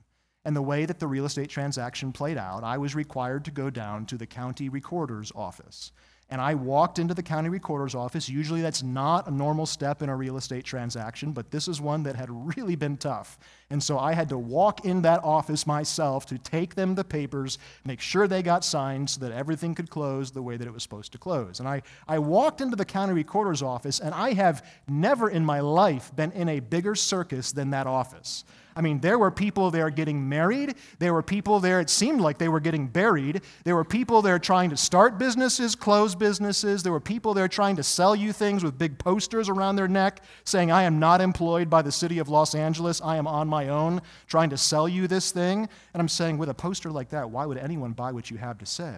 And 0.46 0.56
the 0.56 0.62
way 0.62 0.86
that 0.86 1.00
the 1.00 1.08
real 1.08 1.26
estate 1.26 1.50
transaction 1.50 2.12
played 2.12 2.38
out, 2.38 2.64
I 2.64 2.78
was 2.78 2.96
required 2.96 3.46
to 3.46 3.52
go 3.52 3.70
down 3.70 4.06
to 4.08 4.18
the 4.18 4.26
county 4.26 4.68
recorder's 4.70 5.32
office 5.36 5.92
and 6.34 6.42
I 6.42 6.56
walked 6.56 6.98
into 6.98 7.14
the 7.14 7.22
county 7.22 7.50
recorder's 7.50 7.94
office. 7.94 8.28
Usually 8.28 8.62
that's 8.62 8.82
not 8.82 9.28
a 9.28 9.32
normal 9.32 9.68
step 9.68 10.02
in 10.02 10.10
a 10.10 10.16
real 10.16 10.38
estate 10.38 10.64
transaction, 10.64 11.32
but 11.32 11.52
this 11.52 11.68
is 11.68 11.80
one 11.80 12.02
that 12.04 12.16
had 12.16 12.30
really 12.58 12.76
been 12.76 12.98
tough. 12.98 13.38
And 13.74 13.82
so 13.82 13.98
I 13.98 14.14
had 14.14 14.30
to 14.30 14.38
walk 14.38 14.86
in 14.86 15.02
that 15.02 15.24
office 15.24 15.66
myself 15.66 16.28
to 16.28 16.38
take 16.38 16.76
them 16.76 16.94
the 16.94 17.04
papers, 17.04 17.58
make 17.84 18.00
sure 18.00 18.28
they 18.28 18.44
got 18.44 18.64
signed 18.64 19.10
so 19.10 19.20
that 19.22 19.32
everything 19.32 19.74
could 19.74 19.90
close 19.90 20.30
the 20.30 20.44
way 20.44 20.58
that 20.58 20.68
it 20.68 20.72
was 20.72 20.84
supposed 20.84 21.12
to 21.14 21.18
close. 21.18 21.60
And 21.60 21.68
I, 21.68 21.82
I 22.08 22.20
walked 22.20 22.62
into 22.62 22.76
the 22.76 22.86
county 22.86 23.14
recorder's 23.14 23.64
office, 23.64 24.00
and 24.00 24.14
I 24.14 24.34
have 24.34 24.64
never 24.88 25.28
in 25.28 25.44
my 25.44 25.60
life 25.60 26.16
been 26.16 26.32
in 26.34 26.50
a 26.50 26.60
bigger 26.60 26.94
circus 26.94 27.52
than 27.52 27.72
that 27.72 27.88
office. 27.88 28.44
I 28.76 28.82
mean, 28.82 29.00
there 29.00 29.20
were 29.20 29.32
people 29.32 29.72
there 29.72 29.90
getting 29.90 30.28
married. 30.28 30.76
There 31.00 31.14
were 31.14 31.22
people 31.22 31.60
there, 31.60 31.80
it 31.80 31.90
seemed 31.90 32.22
like 32.22 32.38
they 32.38 32.50
were 32.50 32.60
getting 32.60 32.88
buried. 32.88 33.42
There 33.64 33.76
were 33.76 33.84
people 33.84 34.22
there 34.22 34.40
trying 34.40 34.70
to 34.72 34.78
start 34.78 35.18
businesses, 35.18 35.76
close 35.76 36.16
businesses. 36.16 36.84
There 36.84 36.92
were 36.92 37.00
people 37.00 37.34
there 37.34 37.48
trying 37.48 37.76
to 37.76 37.84
sell 37.84 38.16
you 38.16 38.34
things 38.34 38.64
with 38.64 38.78
big 38.78 38.98
posters 38.98 39.50
around 39.50 39.76
their 39.76 39.88
neck 39.88 40.22
saying, 40.44 40.72
I 40.72 40.84
am 40.84 41.00
not 41.00 41.22
employed 41.22 41.70
by 41.70 41.82
the 41.82 41.92
city 41.92 42.20
of 42.20 42.30
Los 42.30 42.56
Angeles. 42.56 43.02
I 43.02 43.18
am 43.18 43.28
on 43.28 43.48
my 43.48 43.63
own 43.70 44.02
trying 44.28 44.50
to 44.52 44.58
sell 44.58 44.88
you 44.88 45.08
this 45.08 45.32
thing. 45.32 45.68
And 45.94 46.02
I'm 46.02 46.10
saying, 46.10 46.38
with 46.38 46.50
a 46.50 46.54
poster 46.54 46.92
like 46.92 47.10
that, 47.10 47.30
why 47.30 47.46
would 47.46 47.58
anyone 47.58 47.94
buy 47.94 48.12
what 48.12 48.32
you 48.32 48.38
have 48.38 48.58
to 48.60 48.66
say? 48.66 48.96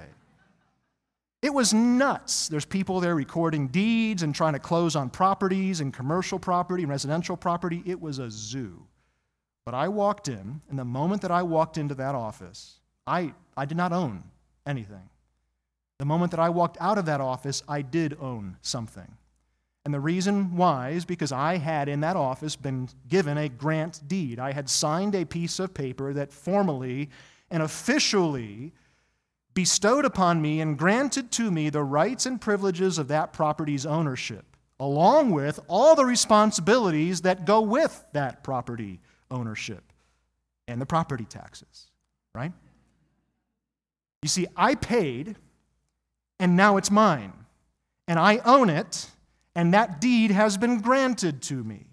It 1.42 1.54
was 1.54 1.74
nuts. 1.74 2.48
There's 2.48 2.66
people 2.66 3.00
there 3.00 3.14
recording 3.14 3.68
deeds 3.68 4.24
and 4.24 4.34
trying 4.34 4.54
to 4.54 4.60
close 4.60 4.96
on 4.96 5.10
properties 5.10 5.80
and 5.80 5.94
commercial 5.94 6.40
property 6.40 6.84
and 6.84 6.90
residential 6.90 7.38
property. 7.38 7.84
It 7.86 8.02
was 8.02 8.18
a 8.18 8.32
zoo. 8.32 8.84
But 9.66 9.76
I 9.76 9.88
walked 9.88 10.28
in, 10.28 10.62
and 10.70 10.80
the 10.80 10.86
moment 10.86 11.22
that 11.22 11.32
I 11.32 11.44
walked 11.44 11.78
into 11.78 11.96
that 11.96 12.16
office, 12.16 12.80
I, 13.06 13.34
I 13.56 13.66
did 13.66 13.78
not 13.78 13.94
own 13.94 14.24
anything. 14.66 15.10
The 16.00 16.06
moment 16.06 16.32
that 16.32 16.40
I 16.40 16.50
walked 16.50 16.78
out 16.80 16.98
of 16.98 17.06
that 17.06 17.22
office, 17.22 17.64
I 17.68 17.82
did 17.82 18.18
own 18.20 18.58
something. 18.62 19.12
And 19.86 19.94
the 19.94 20.00
reason 20.00 20.56
why 20.56 20.90
is 20.90 21.06
because 21.06 21.32
I 21.32 21.58
had 21.58 21.88
in 21.88 22.02
that 22.02 22.16
office 22.16 22.56
been 22.56 22.90
given 23.08 23.38
a 23.38 23.48
grant 23.48 24.02
deed. 24.08 24.40
I 24.40 24.52
had 24.52 24.68
signed 24.68 25.14
a 25.14 25.26
piece 25.26 25.60
of 25.60 25.76
paper 25.76 26.12
that 26.14 26.34
formally 26.34 27.12
and 27.52 27.62
officially 27.62 28.74
bestowed 29.54 30.04
upon 30.04 30.42
me 30.42 30.60
and 30.60 30.78
granted 30.78 31.32
to 31.34 31.52
me 31.52 31.70
the 31.70 31.84
rights 31.84 32.26
and 32.26 32.42
privileges 32.42 32.98
of 32.98 33.08
that 33.10 33.32
property's 33.32 33.86
ownership, 33.86 34.58
along 34.80 35.32
with 35.32 35.60
all 35.68 35.96
the 35.96 36.04
responsibilities 36.04 37.22
that 37.22 37.46
go 37.46 37.62
with 37.62 38.04
that 38.14 38.44
property 38.44 39.00
ownership 39.30 39.94
and 40.68 40.82
the 40.82 40.86
property 40.86 41.26
taxes, 41.26 41.92
right? 42.34 42.52
You 44.24 44.30
see, 44.30 44.48
I 44.58 44.74
paid 44.74 45.36
and 46.40 46.56
now 46.56 46.78
it's 46.78 46.92
mine. 46.92 47.34
And 48.08 48.20
I 48.20 48.38
own 48.46 48.70
it, 48.70 49.10
and 49.56 49.74
that 49.74 50.02
deed 50.02 50.32
has 50.32 50.58
been 50.58 50.82
granted 50.82 51.42
to 51.44 51.64
me. 51.64 51.86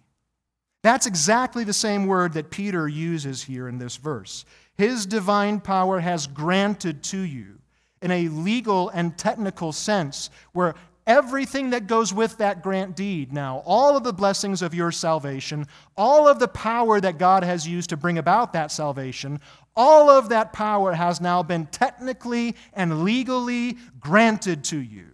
That's 0.83 1.07
exactly 1.07 1.62
the 1.64 1.73
same 1.73 2.07
word 2.07 2.33
that 2.33 2.50
Peter 2.50 2.88
uses 2.88 3.42
here 3.42 3.69
in 3.69 3.78
this 3.78 3.97
verse. 3.97 4.45
His 4.76 5.07
divine 5.07 5.61
power 5.61 6.00
has 6.00 6.26
granted 6.26 7.04
to 7.04 7.19
you 7.19 7.59
in 8.00 8.11
a 8.11 8.28
legal 8.28 8.88
and 8.88 9.16
technical 9.16 9.71
sense, 9.71 10.28
where 10.52 10.75
everything 11.07 11.71
that 11.71 11.87
goes 11.87 12.12
with 12.12 12.37
that 12.38 12.62
grant 12.62 12.97
deed 12.97 13.33
now, 13.33 13.62
all 13.64 13.97
of 13.97 14.02
the 14.02 14.12
blessings 14.12 14.61
of 14.61 14.75
your 14.75 14.90
salvation, 14.90 15.66
all 15.97 16.26
of 16.26 16.40
the 16.40 16.49
power 16.49 17.00
that 17.00 17.19
God 17.19 17.45
has 17.45 17.66
used 17.66 17.90
to 17.90 17.97
bring 17.97 18.19
about 18.19 18.52
that 18.54 18.73
salvation, 18.73 19.40
all 19.76 20.11
of 20.11 20.31
that 20.31 20.52
power 20.52 20.92
has 20.92 21.21
now 21.21 21.42
been 21.45 21.66
technically 21.66 22.57
and 22.73 23.04
legally 23.04 23.78
granted 24.00 24.64
to 24.64 24.78
you. 24.78 25.07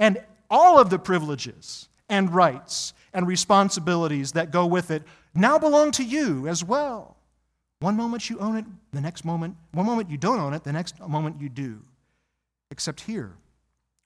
And 0.00 0.20
all 0.50 0.78
of 0.78 0.90
the 0.90 0.98
privileges 0.98 1.88
and 2.08 2.34
rights 2.34 2.92
and 3.12 3.26
responsibilities 3.26 4.32
that 4.32 4.50
go 4.50 4.66
with 4.66 4.90
it 4.90 5.02
now 5.34 5.58
belong 5.58 5.90
to 5.92 6.04
you 6.04 6.48
as 6.48 6.64
well. 6.64 7.16
One 7.80 7.96
moment 7.96 8.28
you 8.28 8.38
own 8.38 8.56
it, 8.56 8.64
the 8.92 9.00
next 9.00 9.24
moment, 9.24 9.56
one 9.72 9.86
moment 9.86 10.10
you 10.10 10.16
don't 10.16 10.40
own 10.40 10.54
it, 10.54 10.64
the 10.64 10.72
next 10.72 10.98
moment 11.00 11.40
you 11.40 11.48
do. 11.48 11.80
Except 12.70 13.02
here, 13.02 13.36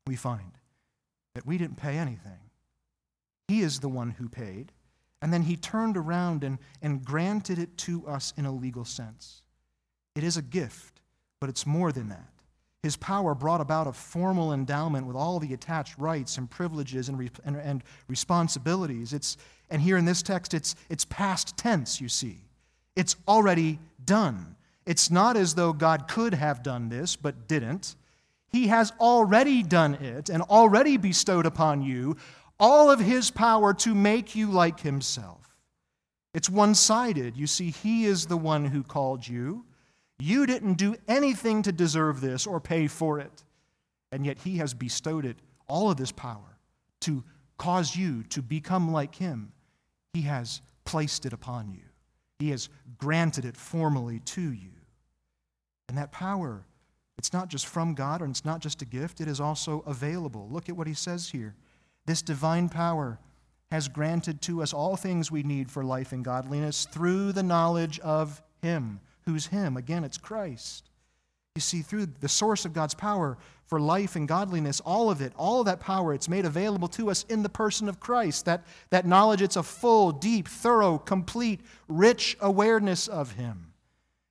we 0.07 0.15
find 0.15 0.53
that 1.35 1.47
we 1.47 1.57
didn't 1.59 1.77
pay 1.77 1.97
anything. 1.97 2.39
He 3.49 3.61
is 3.61 3.81
the 3.81 3.89
one 3.89 4.11
who 4.11 4.29
paid. 4.29 4.73
And 5.23 5.33
then 5.33 5.43
he 5.43 5.57
turned 5.57 5.97
around 5.97 6.43
and, 6.43 6.59
and 6.83 7.05
granted 7.05 7.59
it 7.59 7.77
to 7.79 8.07
us 8.07 8.35
in 8.37 8.45
a 8.45 8.53
legal 8.53 8.85
sense. 8.85 9.43
It 10.17 10.25
is 10.25 10.37
a 10.37 10.43
gift, 10.43 11.01
but 11.41 11.49
it's 11.49 11.67
more 11.67 11.93
than 11.93 12.09
that. 12.09 12.29
His 12.83 12.97
power 12.97 13.35
brought 13.35 13.61
about 13.61 13.87
a 13.87 13.93
formal 13.93 14.53
endowment 14.53 15.07
with 15.07 15.15
all 15.15 15.39
the 15.39 15.55
attached 15.55 15.97
rights 15.99 16.37
and 16.37 16.51
privileges 16.51 17.09
and, 17.09 17.17
re, 17.17 17.31
and, 17.45 17.57
and 17.57 17.85
responsibilities. 18.09 19.13
It's, 19.13 19.37
and 19.71 19.81
here 19.81 19.97
in 19.97 20.05
this 20.05 20.21
text, 20.21 20.53
it's, 20.53 20.75
it's 20.91 21.05
past 21.05 21.57
tense, 21.57 22.01
you 22.01 22.09
see. 22.09 22.39
It's 22.97 23.15
already 23.29 23.79
done. 24.05 24.57
It's 24.85 25.13
not 25.13 25.37
as 25.37 25.55
though 25.55 25.73
God 25.73 26.09
could 26.09 26.35
have 26.35 26.65
done 26.65 26.89
this, 26.89 27.15
but 27.15 27.47
didn't. 27.47 27.95
He 28.49 28.67
has 28.67 28.93
already 28.99 29.63
done 29.63 29.95
it 29.95 30.29
and 30.29 30.43
already 30.43 30.97
bestowed 30.97 31.47
upon 31.47 31.83
you 31.83 32.17
all 32.59 32.91
of 32.91 32.99
His 32.99 33.31
power 33.31 33.73
to 33.75 33.95
make 33.95 34.35
you 34.35 34.51
like 34.51 34.81
Himself. 34.81 35.57
It's 36.35 36.51
one 36.51 36.75
sided. 36.75 37.37
You 37.37 37.47
see, 37.47 37.71
He 37.71 38.07
is 38.07 38.27
the 38.27 38.37
one 38.37 38.65
who 38.65 38.83
called 38.83 39.27
you. 39.27 39.65
You 40.25 40.47
didn't 40.47 40.75
do 40.75 40.95
anything 41.09 41.63
to 41.63 41.73
deserve 41.73 42.21
this 42.21 42.47
or 42.47 42.61
pay 42.61 42.87
for 42.87 43.19
it. 43.19 43.43
and 44.13 44.25
yet 44.25 44.39
He 44.39 44.59
has 44.59 44.73
bestowed 44.73 45.25
it, 45.25 45.37
all 45.67 45.91
of 45.91 45.97
this 45.97 46.13
power, 46.13 46.59
to 47.01 47.25
cause 47.59 47.97
you 47.97 48.23
to 48.25 48.41
become 48.41 48.93
like 48.93 49.17
Him. 49.17 49.53
He 50.13 50.23
has 50.23 50.61
placed 50.85 51.27
it 51.27 51.33
upon 51.33 51.73
you, 51.73 51.83
He 52.39 52.51
has 52.51 52.69
granted 52.99 53.45
it 53.45 53.57
formally 53.57 54.21
to 54.21 54.53
you. 54.53 54.71
And 55.89 55.99
that 55.99 56.13
power, 56.13 56.67
it's 57.19 57.33
not 57.33 57.49
just 57.49 57.67
from 57.67 57.95
God 57.95 58.21
and 58.21 58.31
it's 58.31 58.45
not 58.45 58.61
just 58.61 58.81
a 58.81 58.85
gift, 58.87 59.21
it 59.21 59.27
is 59.27 59.41
also 59.41 59.83
available. 59.89 60.49
Look 60.53 60.69
at 60.69 60.77
what 60.77 60.87
He 60.87 60.95
says 60.95 61.31
here. 61.31 61.57
This 62.07 62.23
divine 62.23 62.69
power 62.69 63.19
has 63.73 63.89
granted 63.89 64.41
to 64.43 64.63
us 64.63 64.73
all 64.73 64.97
things 64.97 65.33
we 65.33 65.43
need 65.43 65.69
for 65.69 65.83
life 65.83 66.13
and 66.13 66.25
godliness 66.25 66.87
through 66.93 67.33
the 67.33 67.43
knowledge 67.43 67.99
of 68.01 68.41
Him. 68.61 69.01
Who's 69.27 69.47
Him? 69.47 69.77
Again, 69.77 70.05
it's 70.05 70.19
Christ. 70.19 70.91
You 71.55 71.61
see, 71.61 71.83
through 71.83 72.07
the 72.21 72.29
source 72.29 72.65
of 72.65 72.73
God's 72.73 72.95
power 72.95 73.37
for 73.67 73.79
life 73.79 74.17
and 74.17 74.27
godliness, 74.27 74.81
all 74.81 75.11
of 75.11 75.21
it, 75.21 75.33
all 75.37 75.61
of 75.61 75.67
that 75.67 75.81
power, 75.81 76.15
it's 76.15 76.29
made 76.29 76.47
available 76.47 76.89
to 76.89 77.11
us 77.11 77.25
in 77.29 77.43
the 77.43 77.49
person 77.49 77.89
of 77.89 78.01
Christ. 78.01 78.47
That, 78.47 78.65
that 78.91 79.07
knowledge, 79.07 79.43
it's 79.43 79.57
a 79.57 79.63
full, 79.63 80.13
deep, 80.13 80.49
thorough, 80.49 80.99
complete, 80.99 81.61
rich 81.89 82.37
awareness 82.41 83.07
of 83.07 83.33
Him. 83.33 83.73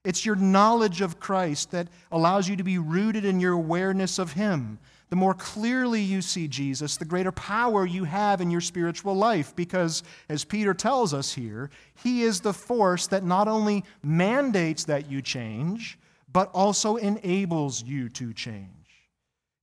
It's 0.04 0.26
your 0.26 0.36
knowledge 0.36 1.02
of 1.02 1.20
Christ 1.20 1.72
that 1.72 1.88
allows 2.12 2.50
you 2.50 2.56
to 2.56 2.64
be 2.64 2.80
rooted 2.80 3.24
in 3.24 3.40
your 3.40 3.54
awareness 3.54 4.18
of 4.18 4.34
Him. 4.34 4.80
The 5.12 5.18
more 5.18 5.34
clearly 5.34 6.02
you 6.02 6.22
see 6.22 6.48
Jesus, 6.48 6.96
the 6.96 7.04
greater 7.04 7.34
power 7.34 7.86
you 7.86 8.06
have 8.06 8.40
in 8.40 8.50
your 8.50 8.62
spiritual 8.62 9.14
life. 9.14 9.54
Because, 9.58 10.04
as 10.30 10.46
Peter 10.46 10.74
tells 10.74 11.14
us 11.14 11.34
here, 11.34 11.70
He 12.02 12.24
is 12.24 12.40
the 12.40 12.54
force 12.54 13.08
that 13.08 13.26
not 13.26 13.50
only 13.50 13.84
mandates 14.02 14.86
that 14.86 15.12
you 15.12 15.22
change, 15.22 16.00
but 16.32 16.50
also 16.54 16.96
enables 16.96 17.84
you 17.84 18.08
to 18.08 18.32
change. 18.32 18.70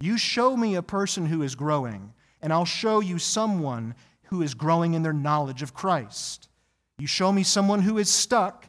You 0.01 0.19
show 0.19 0.55
me 0.55 0.75
a 0.75 0.83
person 0.83 1.25
who 1.25 1.43
is 1.43 1.55
growing, 1.55 2.13
and 2.43 2.53
I'll 2.53 2.67
show 2.67 3.01
you 3.01 3.19
someone 3.19 3.95
who 4.25 4.43
is 4.43 4.53
growing 4.53 4.93
in 4.93 5.03
their 5.03 5.15
knowledge 5.15 5.63
of 5.63 5.73
Christ. 5.73 6.51
You 6.99 7.07
show 7.07 7.33
me 7.33 7.43
someone 7.43 7.81
who 7.81 7.97
is 7.97 8.11
stuck, 8.11 8.69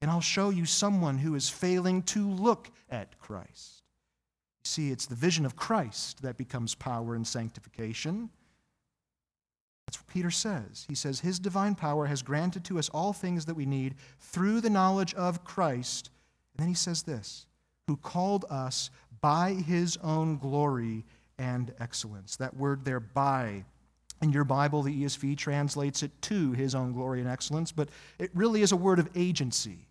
and 0.00 0.08
I'll 0.08 0.20
show 0.20 0.50
you 0.50 0.66
someone 0.66 1.18
who 1.18 1.34
is 1.34 1.48
failing 1.48 2.02
to 2.04 2.30
look 2.30 2.70
at 2.90 3.18
Christ. 3.18 3.71
See, 4.72 4.90
it's 4.90 5.06
the 5.06 5.14
vision 5.14 5.44
of 5.44 5.56
Christ 5.56 6.22
that 6.22 6.38
becomes 6.38 6.74
power 6.74 7.14
and 7.14 7.26
sanctification. 7.26 8.30
That's 9.86 9.98
what 10.00 10.06
Peter 10.06 10.30
says. 10.30 10.86
He 10.88 10.94
says, 10.94 11.20
His 11.20 11.38
divine 11.38 11.74
power 11.74 12.06
has 12.06 12.22
granted 12.22 12.64
to 12.64 12.78
us 12.78 12.88
all 12.88 13.12
things 13.12 13.44
that 13.44 13.54
we 13.54 13.66
need 13.66 13.96
through 14.18 14.60
the 14.60 14.70
knowledge 14.70 15.12
of 15.14 15.44
Christ 15.44 16.10
and 16.52 16.62
then 16.62 16.68
he 16.68 16.74
says 16.74 17.02
this 17.02 17.46
who 17.88 17.96
called 17.96 18.44
us 18.48 18.90
by 19.20 19.52
his 19.52 19.98
own 20.02 20.38
glory 20.38 21.04
and 21.38 21.74
excellence. 21.80 22.36
That 22.36 22.56
word 22.56 22.84
there, 22.84 23.00
by. 23.00 23.64
In 24.20 24.30
your 24.30 24.44
Bible, 24.44 24.82
the 24.82 25.02
ESV 25.02 25.36
translates 25.36 26.04
it 26.04 26.12
to 26.22 26.52
his 26.52 26.76
own 26.76 26.92
glory 26.92 27.20
and 27.20 27.28
excellence, 27.28 27.72
but 27.72 27.88
it 28.20 28.30
really 28.34 28.62
is 28.62 28.70
a 28.70 28.76
word 28.76 29.00
of 29.00 29.08
agency. 29.16 29.88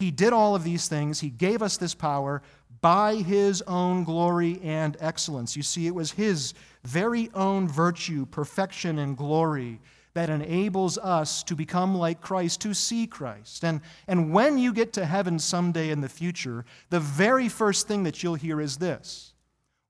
He 0.00 0.10
did 0.10 0.32
all 0.32 0.56
of 0.56 0.64
these 0.64 0.88
things. 0.88 1.20
He 1.20 1.30
gave 1.30 1.62
us 1.62 1.76
this 1.76 1.94
power 1.94 2.42
by 2.80 3.16
his 3.16 3.62
own 3.62 4.04
glory 4.04 4.60
and 4.62 4.96
excellence. 5.00 5.56
You 5.56 5.62
see, 5.62 5.86
it 5.86 5.94
was 5.94 6.12
his 6.12 6.54
very 6.84 7.30
own 7.34 7.68
virtue, 7.68 8.26
perfection, 8.26 8.98
and 8.98 9.16
glory 9.16 9.80
that 10.14 10.30
enables 10.30 10.98
us 10.98 11.42
to 11.44 11.54
become 11.54 11.94
like 11.94 12.20
Christ, 12.20 12.60
to 12.62 12.74
see 12.74 13.06
Christ. 13.06 13.64
And, 13.64 13.80
and 14.08 14.32
when 14.32 14.58
you 14.58 14.72
get 14.72 14.92
to 14.94 15.06
heaven 15.06 15.38
someday 15.38 15.90
in 15.90 16.00
the 16.00 16.08
future, 16.08 16.64
the 16.88 17.00
very 17.00 17.48
first 17.48 17.86
thing 17.86 18.02
that 18.04 18.22
you'll 18.22 18.34
hear 18.34 18.60
is 18.60 18.76
this 18.76 19.34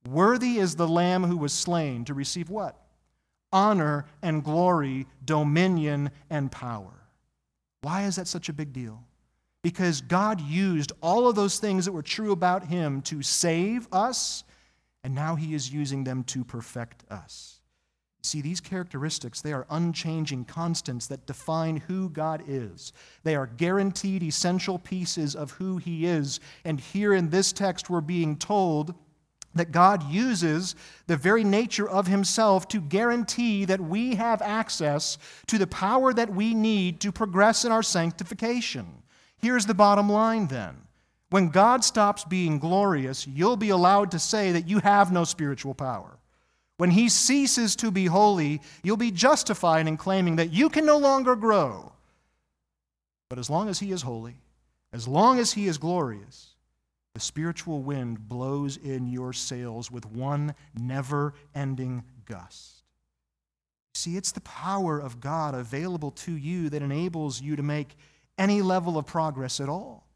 Worthy 0.08 0.58
is 0.58 0.76
the 0.76 0.88
Lamb 0.88 1.24
who 1.24 1.36
was 1.36 1.52
slain 1.52 2.04
to 2.06 2.14
receive 2.14 2.50
what? 2.50 2.76
Honor 3.52 4.06
and 4.22 4.44
glory, 4.44 5.06
dominion 5.24 6.10
and 6.28 6.52
power. 6.52 6.92
Why 7.82 8.04
is 8.04 8.16
that 8.16 8.28
such 8.28 8.48
a 8.48 8.52
big 8.52 8.72
deal? 8.72 9.02
Because 9.62 10.00
God 10.00 10.40
used 10.40 10.92
all 11.02 11.28
of 11.28 11.36
those 11.36 11.58
things 11.58 11.84
that 11.84 11.92
were 11.92 12.02
true 12.02 12.32
about 12.32 12.64
Him 12.64 13.02
to 13.02 13.22
save 13.22 13.88
us, 13.92 14.44
and 15.04 15.14
now 15.14 15.34
He 15.34 15.54
is 15.54 15.72
using 15.72 16.04
them 16.04 16.24
to 16.24 16.44
perfect 16.44 17.04
us. 17.10 17.60
See, 18.22 18.42
these 18.42 18.60
characteristics, 18.60 19.40
they 19.40 19.52
are 19.52 19.66
unchanging 19.70 20.44
constants 20.44 21.06
that 21.06 21.26
define 21.26 21.78
who 21.78 22.10
God 22.10 22.42
is. 22.46 22.92
They 23.22 23.34
are 23.34 23.46
guaranteed 23.46 24.22
essential 24.22 24.78
pieces 24.78 25.34
of 25.34 25.52
who 25.52 25.78
He 25.78 26.06
is. 26.06 26.40
And 26.64 26.78
here 26.78 27.14
in 27.14 27.30
this 27.30 27.52
text, 27.52 27.88
we're 27.88 28.02
being 28.02 28.36
told 28.36 28.94
that 29.54 29.72
God 29.72 30.08
uses 30.10 30.76
the 31.06 31.16
very 31.16 31.44
nature 31.44 31.88
of 31.88 32.06
Himself 32.06 32.68
to 32.68 32.80
guarantee 32.80 33.64
that 33.64 33.80
we 33.80 34.14
have 34.14 34.42
access 34.42 35.18
to 35.46 35.58
the 35.58 35.66
power 35.66 36.12
that 36.12 36.30
we 36.30 36.54
need 36.54 37.00
to 37.00 37.12
progress 37.12 37.64
in 37.64 37.72
our 37.72 37.82
sanctification. 37.82 38.99
Here's 39.42 39.66
the 39.66 39.74
bottom 39.74 40.08
line 40.08 40.46
then. 40.46 40.76
When 41.30 41.48
God 41.48 41.84
stops 41.84 42.24
being 42.24 42.58
glorious, 42.58 43.26
you'll 43.26 43.56
be 43.56 43.70
allowed 43.70 44.10
to 44.10 44.18
say 44.18 44.52
that 44.52 44.68
you 44.68 44.80
have 44.80 45.12
no 45.12 45.24
spiritual 45.24 45.74
power. 45.74 46.18
When 46.76 46.90
he 46.90 47.08
ceases 47.08 47.76
to 47.76 47.90
be 47.90 48.06
holy, 48.06 48.60
you'll 48.82 48.96
be 48.96 49.10
justified 49.10 49.86
in 49.86 49.96
claiming 49.96 50.36
that 50.36 50.52
you 50.52 50.68
can 50.68 50.84
no 50.86 50.98
longer 50.98 51.36
grow. 51.36 51.92
But 53.28 53.38
as 53.38 53.48
long 53.48 53.68
as 53.68 53.78
he 53.78 53.92
is 53.92 54.02
holy, 54.02 54.36
as 54.92 55.06
long 55.06 55.38
as 55.38 55.52
he 55.52 55.68
is 55.68 55.78
glorious, 55.78 56.54
the 57.14 57.20
spiritual 57.20 57.82
wind 57.82 58.28
blows 58.28 58.76
in 58.76 59.06
your 59.06 59.32
sails 59.32 59.90
with 59.90 60.06
one 60.06 60.54
never 60.74 61.34
ending 61.54 62.02
gust. 62.24 62.82
See, 63.94 64.16
it's 64.16 64.32
the 64.32 64.40
power 64.40 64.98
of 64.98 65.20
God 65.20 65.54
available 65.54 66.12
to 66.12 66.32
you 66.32 66.70
that 66.70 66.82
enables 66.82 67.40
you 67.40 67.56
to 67.56 67.62
make 67.62 67.96
any 68.40 68.62
level 68.62 68.98
of 68.98 69.06
progress 69.06 69.60
at 69.60 69.68
all. 69.68 70.06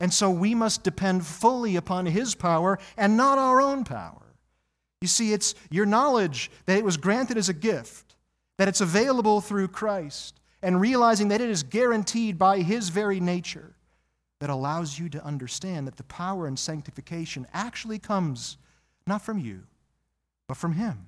And 0.00 0.12
so 0.12 0.30
we 0.30 0.54
must 0.54 0.82
depend 0.82 1.26
fully 1.26 1.76
upon 1.76 2.06
His 2.06 2.34
power 2.34 2.78
and 2.96 3.16
not 3.16 3.38
our 3.38 3.60
own 3.60 3.84
power. 3.84 4.34
You 5.00 5.08
see, 5.08 5.32
it's 5.32 5.54
your 5.70 5.86
knowledge 5.86 6.50
that 6.66 6.78
it 6.78 6.84
was 6.84 6.96
granted 6.96 7.36
as 7.36 7.48
a 7.48 7.54
gift, 7.54 8.16
that 8.56 8.66
it's 8.68 8.80
available 8.80 9.40
through 9.40 9.68
Christ, 9.68 10.40
and 10.62 10.80
realizing 10.80 11.28
that 11.28 11.40
it 11.40 11.50
is 11.50 11.62
guaranteed 11.62 12.38
by 12.38 12.60
His 12.60 12.88
very 12.88 13.20
nature 13.20 13.74
that 14.40 14.50
allows 14.50 14.98
you 14.98 15.08
to 15.10 15.24
understand 15.24 15.86
that 15.86 15.96
the 15.96 16.02
power 16.04 16.46
and 16.46 16.58
sanctification 16.58 17.46
actually 17.52 17.98
comes 17.98 18.56
not 19.06 19.22
from 19.22 19.38
you, 19.38 19.64
but 20.48 20.56
from 20.56 20.72
Him. 20.72 21.06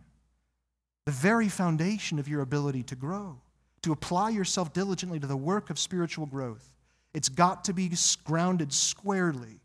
The 1.06 1.12
very 1.12 1.48
foundation 1.48 2.18
of 2.18 2.28
your 2.28 2.42
ability 2.42 2.82
to 2.84 2.94
grow, 2.94 3.40
to 3.82 3.92
apply 3.92 4.30
yourself 4.30 4.72
diligently 4.72 5.18
to 5.18 5.26
the 5.26 5.36
work 5.36 5.70
of 5.70 5.78
spiritual 5.78 6.26
growth. 6.26 6.76
It's 7.14 7.28
got 7.28 7.64
to 7.64 7.72
be 7.72 7.90
grounded 8.24 8.72
squarely 8.72 9.60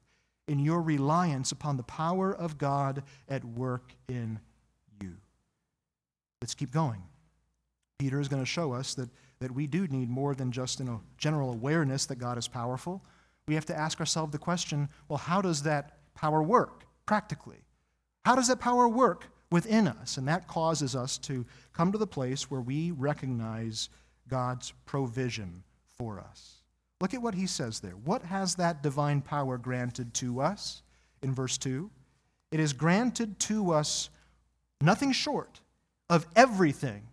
in 0.48 0.60
your 0.60 0.82
reliance 0.82 1.52
upon 1.52 1.78
the 1.78 1.84
power 1.84 2.34
of 2.34 2.58
God 2.58 3.04
at 3.30 3.44
work 3.44 3.94
in 4.08 4.40
you. 5.02 5.14
Let's 6.42 6.56
keep 6.56 6.72
going. 6.72 7.02
Peter 8.00 8.20
is 8.20 8.28
going 8.28 8.42
to 8.42 8.46
show 8.46 8.74
us 8.74 8.94
that, 8.96 9.10
that 9.40 9.52
we 9.52 9.68
do 9.68 9.88
need 9.88 10.10
more 10.10 10.36
than 10.36 10.52
just 10.52 10.80
a 10.80 11.00
general 11.18 11.52
awareness 11.52 12.06
that 12.06 12.18
God 12.18 12.38
is 12.38 12.48
powerful. 12.48 13.04
We 13.48 13.56
have 13.56 13.66
to 13.68 13.78
ask 13.78 14.00
ourselves 14.00 14.32
the 14.32 14.38
question 14.38 14.90
well, 15.08 15.18
how 15.18 15.42
does 15.42 15.64
that 15.64 15.98
power 16.16 16.44
work 16.44 16.86
practically? 17.06 17.64
How 18.26 18.36
does 18.36 18.48
that 18.50 18.60
power 18.60 18.88
work 18.88 19.28
within 19.52 19.88
us? 19.88 20.18
And 20.18 20.28
that 20.28 20.48
causes 20.48 20.96
us 20.96 21.18
to 21.20 21.46
come 21.74 21.92
to 21.92 21.98
the 21.98 22.08
place 22.08 22.52
where 22.52 22.62
we 22.62 22.92
recognize 22.92 23.90
God's 24.28 24.74
provision 24.86 25.64
for 25.98 26.20
us. 26.20 26.56
Look 27.00 27.14
at 27.14 27.22
what 27.22 27.36
he 27.36 27.48
says 27.48 27.80
there. 27.80 27.92
What 27.92 28.24
has 28.24 28.56
that 28.56 28.82
divine 28.82 29.22
power 29.22 29.58
granted 29.58 30.14
to 30.16 30.42
us? 30.42 30.82
In 31.22 31.34
verse 31.34 31.58
2, 31.58 31.90
it 32.52 32.60
is 32.60 32.74
granted 32.74 33.40
to 33.42 33.72
us 33.72 34.10
nothing 34.82 35.12
short 35.12 35.62
of 36.10 36.26
everything 36.36 37.04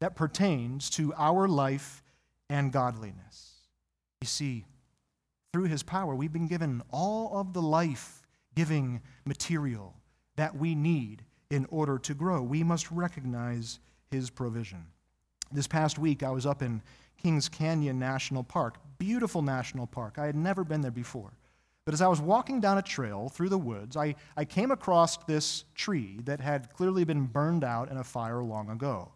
that 0.00 0.16
pertains 0.16 0.90
to 0.90 1.14
our 1.16 1.48
life 1.48 2.02
and 2.50 2.72
godliness. 2.72 3.52
You 4.20 4.26
see, 4.26 4.64
through 5.52 5.64
his 5.64 5.82
power, 5.82 6.14
we've 6.14 6.32
been 6.32 6.48
given 6.48 6.82
all 6.90 7.38
of 7.38 7.52
the 7.52 7.62
life 7.62 8.22
giving 8.54 9.00
material 9.24 9.94
that 10.36 10.56
we 10.56 10.74
need 10.74 11.22
in 11.50 11.66
order 11.70 11.98
to 11.98 12.14
grow. 12.14 12.42
We 12.42 12.62
must 12.62 12.90
recognize 12.90 13.78
his 14.10 14.30
provision. 14.30 14.86
This 15.52 15.66
past 15.66 15.98
week, 15.98 16.22
I 16.22 16.30
was 16.30 16.46
up 16.46 16.62
in 16.62 16.80
Kings 17.22 17.48
Canyon 17.48 17.98
National 17.98 18.42
Park. 18.42 18.76
Beautiful 18.98 19.42
national 19.42 19.86
park. 19.86 20.18
I 20.18 20.26
had 20.26 20.36
never 20.36 20.64
been 20.64 20.80
there 20.80 20.90
before. 20.90 21.32
But 21.84 21.94
as 21.94 22.00
I 22.00 22.08
was 22.08 22.20
walking 22.20 22.60
down 22.60 22.78
a 22.78 22.82
trail 22.82 23.28
through 23.28 23.48
the 23.48 23.58
woods, 23.58 23.96
I, 23.96 24.14
I 24.36 24.44
came 24.44 24.70
across 24.70 25.16
this 25.24 25.64
tree 25.74 26.20
that 26.24 26.40
had 26.40 26.72
clearly 26.72 27.04
been 27.04 27.26
burned 27.26 27.64
out 27.64 27.90
in 27.90 27.96
a 27.96 28.04
fire 28.04 28.42
long 28.42 28.70
ago. 28.70 29.12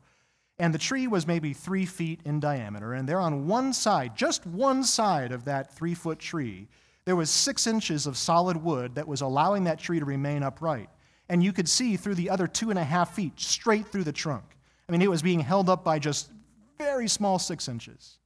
And 0.58 0.74
the 0.74 0.78
tree 0.78 1.06
was 1.06 1.26
maybe 1.26 1.52
three 1.52 1.86
feet 1.86 2.20
in 2.24 2.40
diameter, 2.40 2.94
and 2.94 3.08
there 3.08 3.20
on 3.20 3.46
one 3.46 3.72
side, 3.72 4.16
just 4.16 4.46
one 4.46 4.82
side 4.84 5.30
of 5.30 5.44
that 5.44 5.74
three 5.74 5.94
foot 5.94 6.18
tree, 6.18 6.66
there 7.04 7.16
was 7.16 7.30
six 7.30 7.66
inches 7.66 8.06
of 8.06 8.16
solid 8.16 8.56
wood 8.56 8.94
that 8.96 9.06
was 9.06 9.20
allowing 9.20 9.64
that 9.64 9.78
tree 9.78 10.00
to 10.00 10.04
remain 10.04 10.42
upright. 10.42 10.88
and 11.28 11.42
you 11.42 11.52
could 11.52 11.68
see 11.68 11.96
through 11.96 12.14
the 12.14 12.30
other 12.30 12.46
two 12.46 12.70
and 12.70 12.78
a 12.78 12.84
half 12.84 13.14
feet, 13.14 13.38
straight 13.38 13.86
through 13.86 14.04
the 14.04 14.12
trunk. 14.12 14.55
I 14.88 14.92
mean, 14.92 15.02
it 15.02 15.10
was 15.10 15.22
being 15.22 15.40
held 15.40 15.68
up 15.68 15.84
by 15.84 15.98
just 15.98 16.30
very 16.78 17.08
small 17.08 17.38
six 17.38 17.68
inches. 17.68 18.18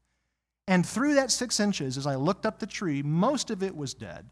And 0.68 0.86
through 0.86 1.14
that 1.14 1.30
six 1.30 1.58
inches, 1.58 1.96
as 1.96 2.06
I 2.06 2.16
looked 2.16 2.46
up 2.46 2.58
the 2.58 2.66
tree, 2.66 3.02
most 3.02 3.50
of 3.50 3.62
it 3.62 3.74
was 3.74 3.94
dead. 3.94 4.28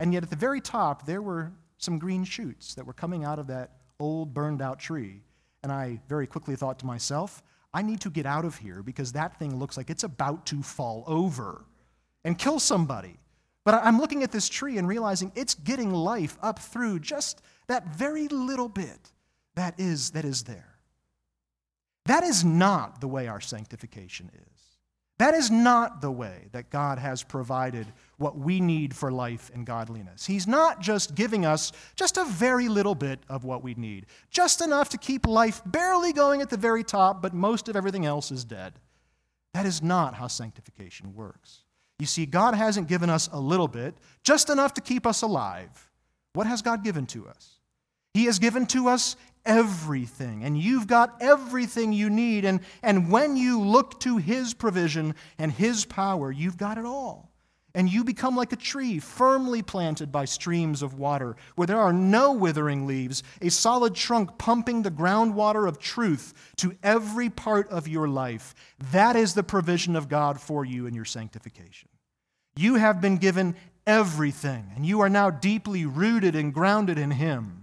And 0.00 0.12
yet 0.12 0.22
at 0.22 0.30
the 0.30 0.36
very 0.36 0.60
top, 0.60 1.06
there 1.06 1.22
were 1.22 1.52
some 1.78 1.98
green 1.98 2.24
shoots 2.24 2.74
that 2.74 2.86
were 2.86 2.92
coming 2.92 3.24
out 3.24 3.38
of 3.38 3.46
that 3.46 3.70
old, 4.00 4.34
burned 4.34 4.60
out 4.60 4.80
tree. 4.80 5.22
And 5.62 5.70
I 5.70 6.00
very 6.08 6.26
quickly 6.26 6.56
thought 6.56 6.78
to 6.80 6.86
myself, 6.86 7.42
I 7.72 7.82
need 7.82 8.00
to 8.00 8.10
get 8.10 8.26
out 8.26 8.44
of 8.44 8.56
here 8.56 8.82
because 8.82 9.12
that 9.12 9.38
thing 9.38 9.56
looks 9.56 9.76
like 9.76 9.88
it's 9.88 10.04
about 10.04 10.44
to 10.46 10.62
fall 10.62 11.04
over 11.06 11.64
and 12.24 12.36
kill 12.36 12.58
somebody. 12.58 13.18
But 13.64 13.74
I'm 13.74 13.98
looking 13.98 14.22
at 14.24 14.32
this 14.32 14.48
tree 14.48 14.76
and 14.76 14.88
realizing 14.88 15.32
it's 15.34 15.54
getting 15.54 15.92
life 15.92 16.36
up 16.42 16.58
through 16.58 16.98
just 16.98 17.40
that 17.68 17.94
very 17.94 18.28
little 18.28 18.68
bit 18.68 19.12
that 19.54 19.78
is, 19.78 20.10
that 20.10 20.24
is 20.24 20.42
there. 20.42 20.71
That 22.06 22.24
is 22.24 22.44
not 22.44 23.00
the 23.00 23.08
way 23.08 23.28
our 23.28 23.40
sanctification 23.40 24.30
is. 24.34 24.52
That 25.18 25.34
is 25.34 25.52
not 25.52 26.00
the 26.00 26.10
way 26.10 26.48
that 26.50 26.70
God 26.70 26.98
has 26.98 27.22
provided 27.22 27.86
what 28.16 28.36
we 28.36 28.60
need 28.60 28.92
for 28.96 29.12
life 29.12 29.52
and 29.54 29.64
godliness. 29.64 30.26
He's 30.26 30.48
not 30.48 30.80
just 30.80 31.14
giving 31.14 31.46
us 31.46 31.70
just 31.94 32.16
a 32.16 32.24
very 32.24 32.68
little 32.68 32.96
bit 32.96 33.20
of 33.28 33.44
what 33.44 33.62
we 33.62 33.74
need, 33.74 34.06
just 34.30 34.60
enough 34.60 34.88
to 34.88 34.98
keep 34.98 35.26
life 35.26 35.62
barely 35.64 36.12
going 36.12 36.40
at 36.40 36.50
the 36.50 36.56
very 36.56 36.82
top, 36.82 37.22
but 37.22 37.34
most 37.34 37.68
of 37.68 37.76
everything 37.76 38.04
else 38.04 38.32
is 38.32 38.44
dead. 38.44 38.72
That 39.54 39.64
is 39.64 39.80
not 39.80 40.14
how 40.14 40.26
sanctification 40.26 41.14
works. 41.14 41.60
You 42.00 42.06
see, 42.06 42.26
God 42.26 42.54
hasn't 42.54 42.88
given 42.88 43.08
us 43.08 43.28
a 43.32 43.38
little 43.38 43.68
bit, 43.68 43.94
just 44.24 44.50
enough 44.50 44.74
to 44.74 44.80
keep 44.80 45.06
us 45.06 45.22
alive. 45.22 45.90
What 46.32 46.48
has 46.48 46.62
God 46.62 46.82
given 46.82 47.06
to 47.06 47.28
us? 47.28 47.60
He 48.14 48.24
has 48.24 48.40
given 48.40 48.66
to 48.66 48.88
us 48.88 49.14
everything, 49.44 50.44
and 50.44 50.58
you've 50.58 50.86
got 50.86 51.20
everything 51.20 51.92
you 51.92 52.10
need. 52.10 52.44
And, 52.44 52.60
and 52.82 53.10
when 53.10 53.36
you 53.36 53.60
look 53.60 54.00
to 54.00 54.16
His 54.18 54.54
provision 54.54 55.14
and 55.38 55.50
His 55.50 55.84
power, 55.84 56.30
you've 56.30 56.56
got 56.56 56.78
it 56.78 56.84
all. 56.84 57.30
And 57.74 57.90
you 57.90 58.04
become 58.04 58.36
like 58.36 58.52
a 58.52 58.56
tree 58.56 58.98
firmly 58.98 59.62
planted 59.62 60.12
by 60.12 60.26
streams 60.26 60.82
of 60.82 60.98
water, 60.98 61.36
where 61.54 61.66
there 61.66 61.80
are 61.80 61.92
no 61.92 62.32
withering 62.32 62.86
leaves, 62.86 63.22
a 63.40 63.48
solid 63.48 63.94
trunk 63.94 64.36
pumping 64.36 64.82
the 64.82 64.90
groundwater 64.90 65.66
of 65.66 65.78
truth 65.78 66.34
to 66.56 66.76
every 66.82 67.30
part 67.30 67.68
of 67.70 67.88
your 67.88 68.08
life. 68.08 68.54
That 68.92 69.16
is 69.16 69.32
the 69.32 69.42
provision 69.42 69.96
of 69.96 70.10
God 70.10 70.38
for 70.38 70.66
you 70.66 70.86
in 70.86 70.94
your 70.94 71.06
sanctification. 71.06 71.88
You 72.56 72.74
have 72.74 73.00
been 73.00 73.16
given 73.16 73.56
everything, 73.86 74.70
and 74.76 74.84
you 74.84 75.00
are 75.00 75.08
now 75.08 75.30
deeply 75.30 75.86
rooted 75.86 76.36
and 76.36 76.52
grounded 76.52 76.98
in 76.98 77.12
Him. 77.12 77.61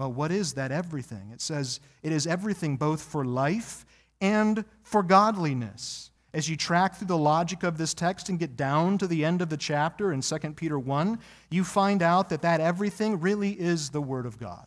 Well, 0.00 0.14
what 0.14 0.32
is 0.32 0.54
that 0.54 0.72
everything? 0.72 1.28
It 1.30 1.42
says 1.42 1.78
it 2.02 2.10
is 2.10 2.26
everything 2.26 2.78
both 2.78 3.02
for 3.02 3.22
life 3.22 3.84
and 4.22 4.64
for 4.82 5.02
godliness. 5.02 6.10
As 6.32 6.48
you 6.48 6.56
track 6.56 6.94
through 6.94 7.08
the 7.08 7.18
logic 7.18 7.64
of 7.64 7.76
this 7.76 7.92
text 7.92 8.30
and 8.30 8.38
get 8.38 8.56
down 8.56 8.96
to 8.96 9.06
the 9.06 9.26
end 9.26 9.42
of 9.42 9.50
the 9.50 9.58
chapter 9.58 10.10
in 10.10 10.22
2 10.22 10.38
Peter 10.56 10.78
1, 10.78 11.18
you 11.50 11.64
find 11.64 12.02
out 12.02 12.30
that 12.30 12.40
that 12.40 12.62
everything 12.62 13.20
really 13.20 13.50
is 13.50 13.90
the 13.90 14.00
Word 14.00 14.24
of 14.24 14.38
God. 14.38 14.66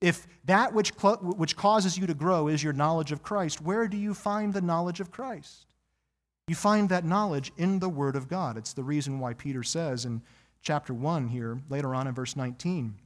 If 0.00 0.26
that 0.46 0.74
which, 0.74 0.90
which 0.90 1.54
causes 1.54 1.96
you 1.96 2.08
to 2.08 2.14
grow 2.14 2.48
is 2.48 2.60
your 2.60 2.72
knowledge 2.72 3.12
of 3.12 3.22
Christ, 3.22 3.60
where 3.60 3.86
do 3.86 3.96
you 3.96 4.12
find 4.12 4.52
the 4.52 4.60
knowledge 4.60 4.98
of 4.98 5.12
Christ? 5.12 5.66
You 6.48 6.56
find 6.56 6.88
that 6.88 7.04
knowledge 7.04 7.52
in 7.58 7.78
the 7.78 7.88
Word 7.88 8.16
of 8.16 8.26
God. 8.26 8.56
It's 8.56 8.72
the 8.72 8.82
reason 8.82 9.20
why 9.20 9.34
Peter 9.34 9.62
says 9.62 10.04
in 10.04 10.20
chapter 10.62 10.92
1 10.92 11.28
here, 11.28 11.60
later 11.70 11.94
on 11.94 12.08
in 12.08 12.12
verse 12.12 12.34
19, 12.34 12.96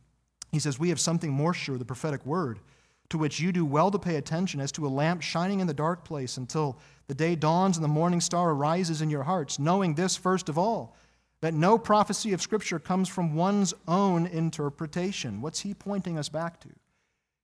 he 0.53 0.59
says, 0.59 0.79
We 0.79 0.91
have 0.91 1.01
something 1.01 1.33
more 1.33 1.55
sure, 1.55 1.79
the 1.79 1.85
prophetic 1.85 2.25
word, 2.25 2.61
to 3.09 3.19
which 3.19 3.41
you 3.41 3.51
do 3.53 3.65
well 3.65 3.91
to 3.91 3.99
pay 3.99 4.17
attention 4.17 4.61
as 4.61 4.71
to 4.73 4.87
a 4.87 4.89
lamp 4.89 5.23
shining 5.23 5.61
in 5.61 5.67
the 5.67 5.75
dark 5.75 6.05
place 6.05 6.37
until 6.37 6.79
the 7.09 7.15
day 7.15 7.35
dawns 7.35 7.77
and 7.77 7.85
the 7.85 7.89
morning 7.89 8.21
star 8.21 8.51
arises 8.51 9.03
in 9.03 9.11
your 9.11 9.25
hearts, 9.25 9.59
knowing 9.59 9.95
this 9.95 10.17
first 10.17 10.49
of 10.49 10.57
all, 10.57 10.97
that 11.41 11.55
no 11.55 11.77
prophecy 11.77 12.33
of 12.33 12.41
Scripture 12.41 12.79
comes 12.79 13.09
from 13.09 13.35
one's 13.35 13.75
own 13.89 14.27
interpretation. 14.27 15.41
What's 15.41 15.61
he 15.61 15.75
pointing 15.75 16.17
us 16.17 16.29
back 16.29 16.61
to? 16.61 16.69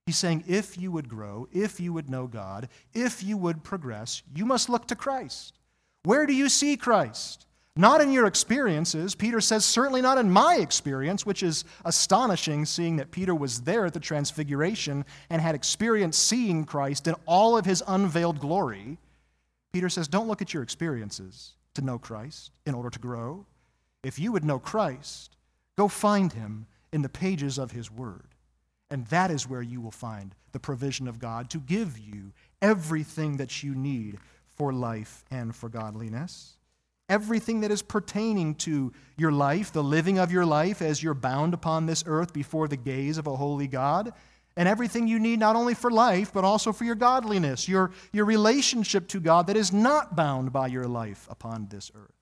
He's 0.05 0.17
saying, 0.17 0.45
if 0.47 0.77
you 0.77 0.91
would 0.91 1.09
grow, 1.09 1.47
if 1.51 1.79
you 1.79 1.93
would 1.93 2.09
know 2.09 2.25
God, 2.25 2.69
if 2.93 3.21
you 3.21 3.37
would 3.37 3.63
progress, 3.63 4.23
you 4.33 4.45
must 4.45 4.69
look 4.69 4.87
to 4.87 4.95
Christ. 4.95 5.59
Where 6.03 6.25
do 6.25 6.33
you 6.33 6.49
see 6.49 6.77
Christ? 6.77 7.45
Not 7.75 8.01
in 8.01 8.11
your 8.11 8.25
experiences. 8.25 9.15
Peter 9.15 9.39
says, 9.39 9.63
certainly 9.63 10.01
not 10.01 10.17
in 10.17 10.29
my 10.29 10.55
experience, 10.55 11.25
which 11.25 11.43
is 11.43 11.63
astonishing, 11.85 12.65
seeing 12.65 12.97
that 12.97 13.11
Peter 13.11 13.33
was 13.33 13.61
there 13.61 13.85
at 13.85 13.93
the 13.93 13.99
Transfiguration 13.99 15.05
and 15.29 15.41
had 15.41 15.55
experienced 15.55 16.27
seeing 16.27 16.65
Christ 16.65 17.07
in 17.07 17.15
all 17.25 17.57
of 17.57 17.65
his 17.65 17.83
unveiled 17.87 18.39
glory. 18.39 18.97
Peter 19.71 19.87
says, 19.87 20.07
don't 20.07 20.27
look 20.27 20.41
at 20.41 20.53
your 20.53 20.63
experiences 20.63 21.53
to 21.75 21.81
know 21.81 21.97
Christ 21.97 22.51
in 22.65 22.73
order 22.73 22.89
to 22.89 22.99
grow. 22.99 23.45
If 24.03 24.19
you 24.19 24.31
would 24.31 24.43
know 24.43 24.59
Christ, 24.59 25.37
go 25.77 25.87
find 25.87 26.33
him 26.33 26.65
in 26.91 27.01
the 27.01 27.09
pages 27.09 27.57
of 27.57 27.71
his 27.71 27.91
word. 27.91 28.35
And 28.91 29.05
that 29.07 29.29
is 29.29 29.47
where 29.47 29.61
you 29.61 29.79
will 29.79 29.91
find 29.91 30.33
the 30.51 30.59
provision 30.59 31.07
of 31.07 31.19
God 31.19 31.49
to 31.51 31.59
give 31.59 31.97
you 31.99 32.33
everything 32.61 33.37
that 33.37 33.63
you 33.63 33.75
need 33.75 34.17
for 34.55 34.73
life 34.73 35.23
and 35.29 35.55
for 35.55 35.69
godliness 35.69 36.55
everything 37.09 37.61
that 37.61 37.71
is 37.71 37.81
pertaining 37.81 38.55
to 38.55 38.93
your 39.17 39.31
life, 39.31 39.73
the 39.73 39.83
living 39.83 40.19
of 40.19 40.31
your 40.31 40.45
life 40.45 40.81
as 40.81 41.03
you're 41.03 41.13
bound 41.13 41.53
upon 41.53 41.85
this 41.85 42.03
earth 42.05 42.31
before 42.31 42.67
the 42.67 42.77
gaze 42.77 43.17
of 43.17 43.27
a 43.27 43.35
holy 43.35 43.67
God, 43.67 44.13
and 44.55 44.67
everything 44.67 45.07
you 45.07 45.19
need 45.19 45.39
not 45.39 45.55
only 45.55 45.73
for 45.73 45.89
life, 45.89 46.31
but 46.33 46.43
also 46.43 46.71
for 46.71 46.83
your 46.83 46.95
godliness, 46.95 47.67
your, 47.67 47.91
your 48.13 48.25
relationship 48.25 49.07
to 49.09 49.19
God 49.19 49.47
that 49.47 49.57
is 49.57 49.73
not 49.73 50.15
bound 50.15 50.53
by 50.53 50.67
your 50.67 50.87
life 50.87 51.27
upon 51.29 51.67
this 51.69 51.91
earth. 51.95 52.13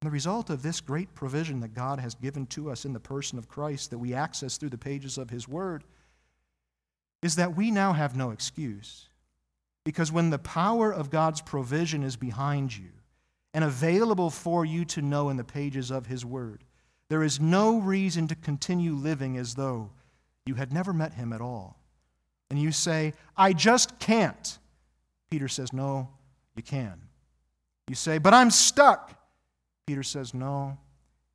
And 0.00 0.08
the 0.08 0.12
result 0.12 0.50
of 0.50 0.62
this 0.62 0.80
great 0.80 1.14
provision 1.14 1.60
that 1.60 1.74
God 1.74 2.00
has 2.00 2.14
given 2.14 2.46
to 2.48 2.70
us 2.70 2.84
in 2.84 2.92
the 2.92 3.00
person 3.00 3.38
of 3.38 3.48
Christ 3.48 3.90
that 3.90 3.98
we 3.98 4.14
access 4.14 4.56
through 4.56 4.70
the 4.70 4.78
pages 4.78 5.18
of 5.18 5.30
His 5.30 5.48
Word 5.48 5.84
is 7.22 7.36
that 7.36 7.56
we 7.56 7.70
now 7.70 7.92
have 7.92 8.16
no 8.16 8.30
excuse. 8.30 9.08
Because 9.84 10.12
when 10.12 10.30
the 10.30 10.38
power 10.38 10.92
of 10.92 11.10
God's 11.10 11.40
provision 11.40 12.02
is 12.02 12.16
behind 12.16 12.76
you, 12.76 12.88
and 13.56 13.64
available 13.64 14.28
for 14.28 14.66
you 14.66 14.84
to 14.84 15.00
know 15.00 15.30
in 15.30 15.38
the 15.38 15.42
pages 15.42 15.90
of 15.90 16.04
His 16.04 16.26
Word. 16.26 16.62
There 17.08 17.22
is 17.22 17.40
no 17.40 17.78
reason 17.78 18.28
to 18.28 18.34
continue 18.34 18.92
living 18.92 19.38
as 19.38 19.54
though 19.54 19.88
you 20.44 20.56
had 20.56 20.74
never 20.74 20.92
met 20.92 21.14
Him 21.14 21.32
at 21.32 21.40
all. 21.40 21.78
And 22.50 22.60
you 22.60 22.70
say, 22.70 23.14
I 23.34 23.54
just 23.54 23.98
can't. 23.98 24.58
Peter 25.30 25.48
says, 25.48 25.72
No, 25.72 26.10
you 26.54 26.62
can. 26.62 27.00
You 27.88 27.94
say, 27.94 28.18
But 28.18 28.34
I'm 28.34 28.50
stuck. 28.50 29.18
Peter 29.86 30.02
says, 30.02 30.34
No, 30.34 30.76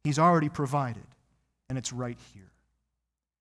He's 0.03 0.19
already 0.19 0.49
provided, 0.49 1.07
and 1.69 1.77
it's 1.77 1.91
right 1.91 2.19
here. 2.35 2.51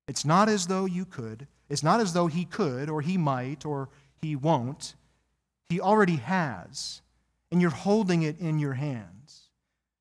It's 0.09 0.25
not 0.25 0.49
as 0.49 0.69
though 0.69 0.87
you 0.87 1.05
could, 1.05 1.47
it's 1.69 1.83
not 1.83 2.01
as 2.01 2.15
though 2.15 2.29
He 2.29 2.47
could, 2.47 2.89
or 2.89 3.03
He 3.03 3.19
might, 3.19 3.67
or 3.67 3.91
He 4.23 4.37
won't. 4.37 4.95
He 5.69 5.83
already 5.83 6.17
has 6.17 7.03
and 7.51 7.61
you're 7.61 7.71
holding 7.71 8.23
it 8.23 8.39
in 8.39 8.59
your 8.59 8.75
hands. 8.75 9.49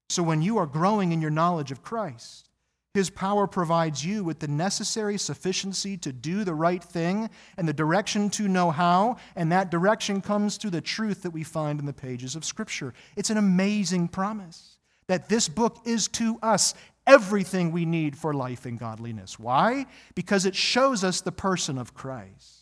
So 0.10 0.24
when 0.24 0.42
you 0.42 0.58
are 0.58 0.66
growing 0.66 1.12
in 1.12 1.22
your 1.22 1.30
knowledge 1.30 1.72
of 1.72 1.84
Christ, 1.84 2.50
His 2.94 3.10
power 3.10 3.48
provides 3.48 4.04
you 4.04 4.24
with 4.24 4.40
the 4.40 4.48
necessary 4.48 5.18
sufficiency 5.18 5.98
to 5.98 6.12
do 6.12 6.44
the 6.44 6.56
right 6.56 6.84
thing 6.84 7.30
and 7.58 7.68
the 7.68 7.74
direction 7.74 8.30
to 8.32 8.48
know 8.48 8.72
how, 8.72 9.18
and 9.36 9.52
that 9.52 9.72
direction 9.72 10.22
comes 10.22 10.58
through 10.58 10.72
the 10.72 10.82
truth 10.82 11.22
that 11.24 11.32
we 11.32 11.44
find 11.44 11.80
in 11.80 11.86
the 11.86 11.94
pages 11.94 12.36
of 12.36 12.44
Scripture. 12.44 12.94
It's 13.16 13.30
an 13.30 13.38
amazing 13.38 14.08
promise 14.08 14.78
that 15.08 15.30
this 15.30 15.50
book 15.50 15.80
is 15.86 16.08
to 16.08 16.38
us 16.42 16.74
everything 17.06 17.72
we 17.72 17.86
need 17.86 18.16
for 18.16 18.34
life 18.34 18.66
and 18.66 18.80
godliness. 18.80 19.40
Why? 19.40 19.88
Because 20.14 20.46
it 20.46 20.56
shows 20.56 21.04
us 21.04 21.22
the 21.22 21.32
person 21.32 21.78
of 21.78 21.96
Christ. 21.96 22.59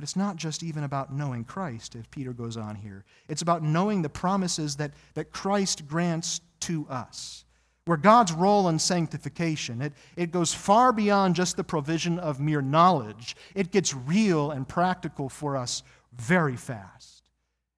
But 0.00 0.04
it's 0.04 0.16
not 0.16 0.36
just 0.36 0.62
even 0.62 0.84
about 0.84 1.12
knowing 1.12 1.44
Christ, 1.44 1.94
as 1.94 2.06
Peter 2.06 2.32
goes 2.32 2.56
on 2.56 2.74
here. 2.74 3.04
It's 3.28 3.42
about 3.42 3.62
knowing 3.62 4.00
the 4.00 4.08
promises 4.08 4.76
that, 4.76 4.92
that 5.12 5.30
Christ 5.30 5.86
grants 5.86 6.40
to 6.60 6.86
us. 6.88 7.44
Where 7.84 7.98
God's 7.98 8.32
role 8.32 8.70
in 8.70 8.78
sanctification, 8.78 9.82
it, 9.82 9.92
it 10.16 10.32
goes 10.32 10.54
far 10.54 10.94
beyond 10.94 11.34
just 11.34 11.58
the 11.58 11.64
provision 11.64 12.18
of 12.18 12.40
mere 12.40 12.62
knowledge. 12.62 13.36
It 13.54 13.72
gets 13.72 13.92
real 13.92 14.52
and 14.52 14.66
practical 14.66 15.28
for 15.28 15.54
us 15.54 15.82
very 16.14 16.56
fast. 16.56 17.22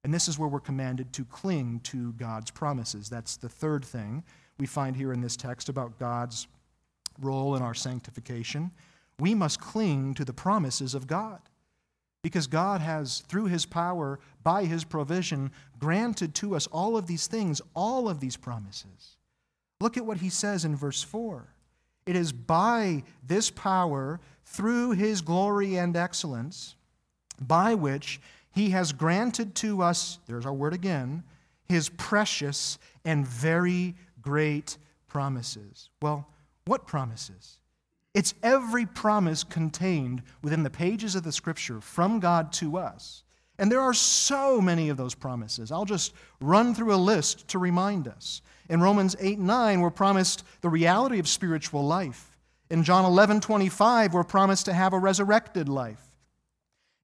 And 0.04 0.14
this 0.14 0.28
is 0.28 0.38
where 0.38 0.48
we're 0.48 0.60
commanded 0.60 1.12
to 1.14 1.24
cling 1.24 1.80
to 1.86 2.12
God's 2.12 2.52
promises. 2.52 3.08
That's 3.08 3.36
the 3.36 3.48
third 3.48 3.84
thing 3.84 4.22
we 4.60 4.66
find 4.66 4.94
here 4.94 5.12
in 5.12 5.22
this 5.22 5.36
text 5.36 5.68
about 5.68 5.98
God's 5.98 6.46
role 7.20 7.56
in 7.56 7.62
our 7.62 7.74
sanctification. 7.74 8.70
We 9.18 9.34
must 9.34 9.60
cling 9.60 10.14
to 10.14 10.24
the 10.24 10.32
promises 10.32 10.94
of 10.94 11.08
God. 11.08 11.40
Because 12.22 12.46
God 12.46 12.80
has, 12.80 13.20
through 13.20 13.46
His 13.46 13.66
power, 13.66 14.20
by 14.42 14.64
His 14.64 14.84
provision, 14.84 15.50
granted 15.78 16.34
to 16.36 16.54
us 16.54 16.66
all 16.68 16.96
of 16.96 17.06
these 17.06 17.26
things, 17.26 17.60
all 17.74 18.08
of 18.08 18.20
these 18.20 18.36
promises. 18.36 19.16
Look 19.80 19.96
at 19.96 20.06
what 20.06 20.18
He 20.18 20.28
says 20.28 20.64
in 20.64 20.76
verse 20.76 21.02
4. 21.02 21.48
It 22.06 22.16
is 22.16 22.32
by 22.32 23.04
this 23.26 23.50
power, 23.50 24.20
through 24.44 24.92
his 24.92 25.20
glory 25.20 25.76
and 25.76 25.96
excellence, 25.96 26.74
by 27.40 27.74
which 27.74 28.20
he 28.50 28.70
has 28.70 28.92
granted 28.92 29.54
to 29.56 29.82
us, 29.82 30.18
there's 30.26 30.46
our 30.46 30.52
word 30.52 30.74
again, 30.74 31.22
his 31.68 31.88
precious 31.88 32.78
and 33.04 33.26
very 33.26 33.94
great 34.20 34.76
promises. 35.08 35.88
Well, 36.02 36.28
what 36.66 36.86
promises? 36.86 37.58
It's 38.14 38.34
every 38.42 38.84
promise 38.84 39.42
contained 39.42 40.22
within 40.42 40.62
the 40.62 40.70
pages 40.70 41.14
of 41.14 41.22
the 41.22 41.32
scripture 41.32 41.80
from 41.80 42.20
God 42.20 42.52
to 42.54 42.76
us. 42.76 43.22
And 43.58 43.70
there 43.70 43.80
are 43.80 43.94
so 43.94 44.60
many 44.60 44.88
of 44.88 44.96
those 44.96 45.14
promises. 45.14 45.72
I'll 45.72 45.84
just 45.84 46.12
run 46.40 46.74
through 46.74 46.94
a 46.94 46.96
list 46.96 47.48
to 47.48 47.58
remind 47.58 48.08
us. 48.08 48.42
In 48.68 48.80
Romans 48.80 49.16
8 49.18 49.38
9, 49.38 49.80
we're 49.80 49.90
promised 49.90 50.44
the 50.60 50.68
reality 50.68 51.18
of 51.18 51.28
spiritual 51.28 51.86
life. 51.86 52.36
In 52.70 52.82
John 52.82 53.04
11 53.04 53.40
25, 53.40 54.14
we're 54.14 54.24
promised 54.24 54.66
to 54.66 54.72
have 54.72 54.92
a 54.92 54.98
resurrected 54.98 55.68
life. 55.68 56.11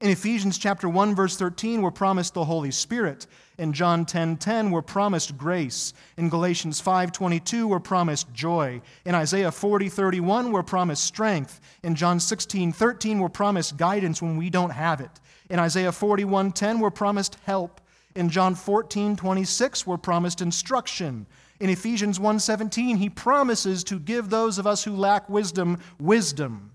In 0.00 0.10
Ephesians 0.10 0.58
chapter 0.58 0.88
1 0.88 1.16
verse 1.16 1.36
13 1.36 1.82
we're 1.82 1.90
promised 1.90 2.32
the 2.32 2.44
Holy 2.44 2.70
Spirit. 2.70 3.26
In 3.58 3.72
John 3.72 4.04
10:10 4.04 4.08
10, 4.08 4.36
10, 4.36 4.70
we're 4.70 4.80
promised 4.80 5.36
grace. 5.36 5.92
In 6.16 6.28
Galatians 6.28 6.80
5:22 6.80 7.66
we're 7.66 7.80
promised 7.80 8.32
joy. 8.32 8.80
In 9.04 9.16
Isaiah 9.16 9.50
40:31 9.50 10.52
we're 10.52 10.62
promised 10.62 11.02
strength. 11.02 11.60
In 11.82 11.96
John 11.96 12.20
16:13 12.20 13.18
we're 13.18 13.28
promised 13.28 13.76
guidance 13.76 14.22
when 14.22 14.36
we 14.36 14.50
don't 14.50 14.70
have 14.70 15.00
it. 15.00 15.18
In 15.50 15.58
Isaiah 15.58 15.90
41:10 15.90 16.78
we're 16.78 16.90
promised 16.90 17.36
help. 17.42 17.80
In 18.14 18.28
John 18.28 18.54
14:26 18.54 19.84
we're 19.84 19.96
promised 19.96 20.40
instruction. 20.40 21.26
In 21.58 21.70
Ephesians 21.70 22.20
1:17 22.20 22.98
he 22.98 23.10
promises 23.10 23.82
to 23.82 23.98
give 23.98 24.30
those 24.30 24.58
of 24.58 24.66
us 24.66 24.84
who 24.84 24.94
lack 24.94 25.28
wisdom 25.28 25.80
wisdom. 25.98 26.70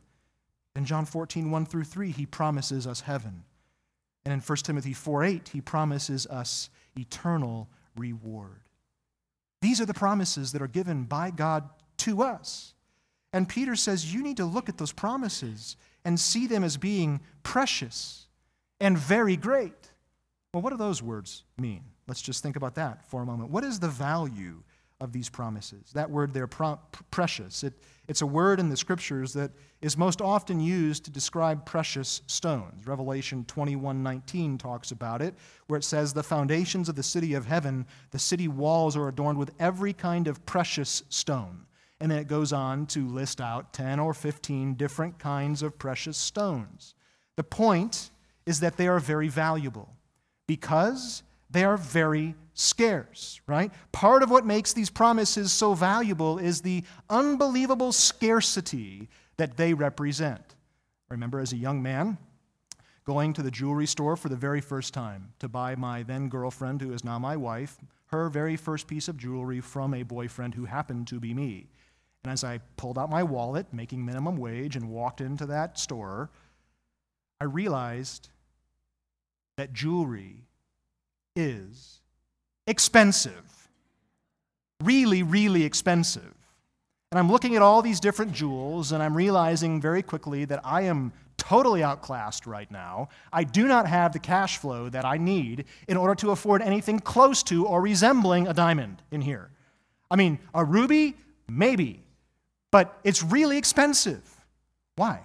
In 0.75 0.85
John 0.85 1.05
14, 1.05 1.51
1 1.51 1.65
through 1.65 1.83
3, 1.83 2.11
he 2.11 2.25
promises 2.25 2.87
us 2.87 3.01
heaven. 3.01 3.43
And 4.25 4.33
in 4.33 4.39
1 4.39 4.57
Timothy 4.59 4.93
4 4.93 5.23
8, 5.23 5.49
he 5.49 5.61
promises 5.61 6.25
us 6.27 6.69
eternal 6.97 7.69
reward. 7.95 8.61
These 9.61 9.79
are 9.79 9.85
the 9.85 9.93
promises 9.93 10.51
that 10.51 10.61
are 10.61 10.67
given 10.67 11.03
by 11.03 11.31
God 11.31 11.69
to 11.99 12.23
us. 12.23 12.73
And 13.31 13.49
Peter 13.49 13.75
says 13.75 14.13
you 14.13 14.21
need 14.21 14.37
to 14.37 14.45
look 14.45 14.69
at 14.69 14.77
those 14.77 14.91
promises 14.91 15.77
and 16.05 16.19
see 16.19 16.47
them 16.47 16.63
as 16.63 16.77
being 16.77 17.21
precious 17.43 18.27
and 18.79 18.97
very 18.97 19.37
great. 19.37 19.91
Well, 20.53 20.61
what 20.61 20.71
do 20.71 20.77
those 20.77 21.01
words 21.01 21.43
mean? 21.57 21.83
Let's 22.07 22.21
just 22.21 22.43
think 22.43 22.55
about 22.55 22.75
that 22.75 23.07
for 23.09 23.21
a 23.21 23.25
moment. 23.25 23.49
What 23.49 23.63
is 23.63 23.79
the 23.79 23.87
value 23.87 24.61
of 25.01 25.11
these 25.11 25.29
promises. 25.29 25.91
That 25.93 26.09
word 26.09 26.33
there, 26.33 26.47
pro- 26.47 26.79
precious, 27.11 27.63
it, 27.63 27.73
it's 28.07 28.21
a 28.21 28.27
word 28.27 28.59
in 28.59 28.69
the 28.69 28.77
scriptures 28.77 29.33
that 29.33 29.51
is 29.81 29.97
most 29.97 30.21
often 30.21 30.59
used 30.59 31.05
to 31.05 31.11
describe 31.11 31.65
precious 31.65 32.21
stones. 32.27 32.85
Revelation 32.85 33.45
21:19 33.45 34.57
talks 34.57 34.91
about 34.91 35.21
it, 35.21 35.35
where 35.67 35.77
it 35.77 35.83
says, 35.83 36.13
"The 36.13 36.23
foundations 36.23 36.89
of 36.89 36.95
the 36.95 37.03
city 37.03 37.33
of 37.33 37.45
heaven, 37.45 37.85
the 38.11 38.19
city 38.19 38.47
walls 38.47 38.97
are 38.97 39.07
adorned 39.07 39.39
with 39.39 39.51
every 39.59 39.93
kind 39.93 40.27
of 40.27 40.45
precious 40.45 41.03
stone." 41.09 41.65
And 41.99 42.11
then 42.11 42.19
it 42.19 42.27
goes 42.27 42.51
on 42.51 42.85
to 42.87 43.07
list 43.07 43.39
out 43.39 43.71
10 43.71 43.99
or 43.99 44.13
15 44.13 44.73
different 44.73 45.19
kinds 45.19 45.63
of 45.63 45.79
precious 45.79 46.17
stones. 46.17 46.95
The 47.37 47.43
point 47.43 48.11
is 48.45 48.59
that 48.59 48.75
they 48.75 48.87
are 48.87 48.99
very 48.99 49.29
valuable 49.29 49.95
because 50.45 51.23
they 51.53 51.63
are 51.63 51.77
very 51.77 52.35
scarce, 52.53 53.39
right? 53.47 53.71
Part 53.91 54.23
of 54.23 54.29
what 54.29 54.45
makes 54.45 54.73
these 54.73 54.89
promises 54.89 55.51
so 55.51 55.73
valuable 55.73 56.37
is 56.37 56.61
the 56.61 56.83
unbelievable 57.09 57.91
scarcity 57.91 59.09
that 59.37 59.57
they 59.57 59.73
represent. 59.73 60.55
I 61.09 61.13
remember 61.13 61.39
as 61.39 61.53
a 61.53 61.57
young 61.57 61.81
man 61.81 62.17
going 63.05 63.33
to 63.33 63.43
the 63.43 63.51
jewelry 63.51 63.85
store 63.85 64.15
for 64.15 64.29
the 64.29 64.35
very 64.35 64.61
first 64.61 64.93
time 64.93 65.33
to 65.39 65.47
buy 65.47 65.75
my 65.75 66.03
then 66.03 66.29
girlfriend, 66.29 66.81
who 66.81 66.93
is 66.93 67.03
now 67.03 67.19
my 67.19 67.35
wife, 67.35 67.77
her 68.07 68.29
very 68.29 68.55
first 68.55 68.87
piece 68.87 69.07
of 69.07 69.17
jewelry 69.17 69.59
from 69.59 69.93
a 69.93 70.03
boyfriend 70.03 70.55
who 70.55 70.65
happened 70.65 71.07
to 71.07 71.19
be 71.19 71.33
me. 71.33 71.67
And 72.23 72.31
as 72.31 72.43
I 72.43 72.59
pulled 72.77 72.97
out 72.97 73.09
my 73.09 73.23
wallet, 73.23 73.67
making 73.73 74.05
minimum 74.05 74.37
wage, 74.37 74.75
and 74.75 74.89
walked 74.89 75.19
into 75.19 75.45
that 75.47 75.77
store, 75.77 76.31
I 77.41 77.45
realized 77.45 78.29
that 79.57 79.73
jewelry 79.73 80.45
is 81.35 81.99
expensive. 82.67 83.69
Really, 84.83 85.23
really 85.23 85.63
expensive. 85.63 86.33
And 87.11 87.19
I'm 87.19 87.31
looking 87.31 87.55
at 87.55 87.61
all 87.61 87.81
these 87.81 87.99
different 87.99 88.33
jewels, 88.33 88.91
and 88.91 89.03
I'm 89.03 89.15
realizing 89.15 89.79
very 89.79 90.01
quickly 90.01 90.45
that 90.45 90.61
I 90.63 90.81
am 90.81 91.13
totally 91.37 91.83
outclassed 91.83 92.47
right 92.47 92.69
now. 92.71 93.09
I 93.31 93.43
do 93.43 93.67
not 93.67 93.87
have 93.87 94.13
the 94.13 94.19
cash 94.19 94.57
flow 94.57 94.89
that 94.89 95.05
I 95.05 95.17
need 95.17 95.65
in 95.87 95.97
order 95.97 96.15
to 96.15 96.31
afford 96.31 96.61
anything 96.61 96.99
close 96.99 97.43
to 97.43 97.67
or 97.67 97.81
resembling 97.81 98.47
a 98.47 98.53
diamond 98.53 99.01
in 99.11 99.21
here. 99.21 99.51
I 100.09 100.15
mean, 100.15 100.39
a 100.53 100.63
ruby, 100.63 101.15
maybe, 101.47 102.03
but 102.71 102.97
it's 103.03 103.23
really 103.23 103.57
expensive. 103.57 104.23
Why? 104.95 105.21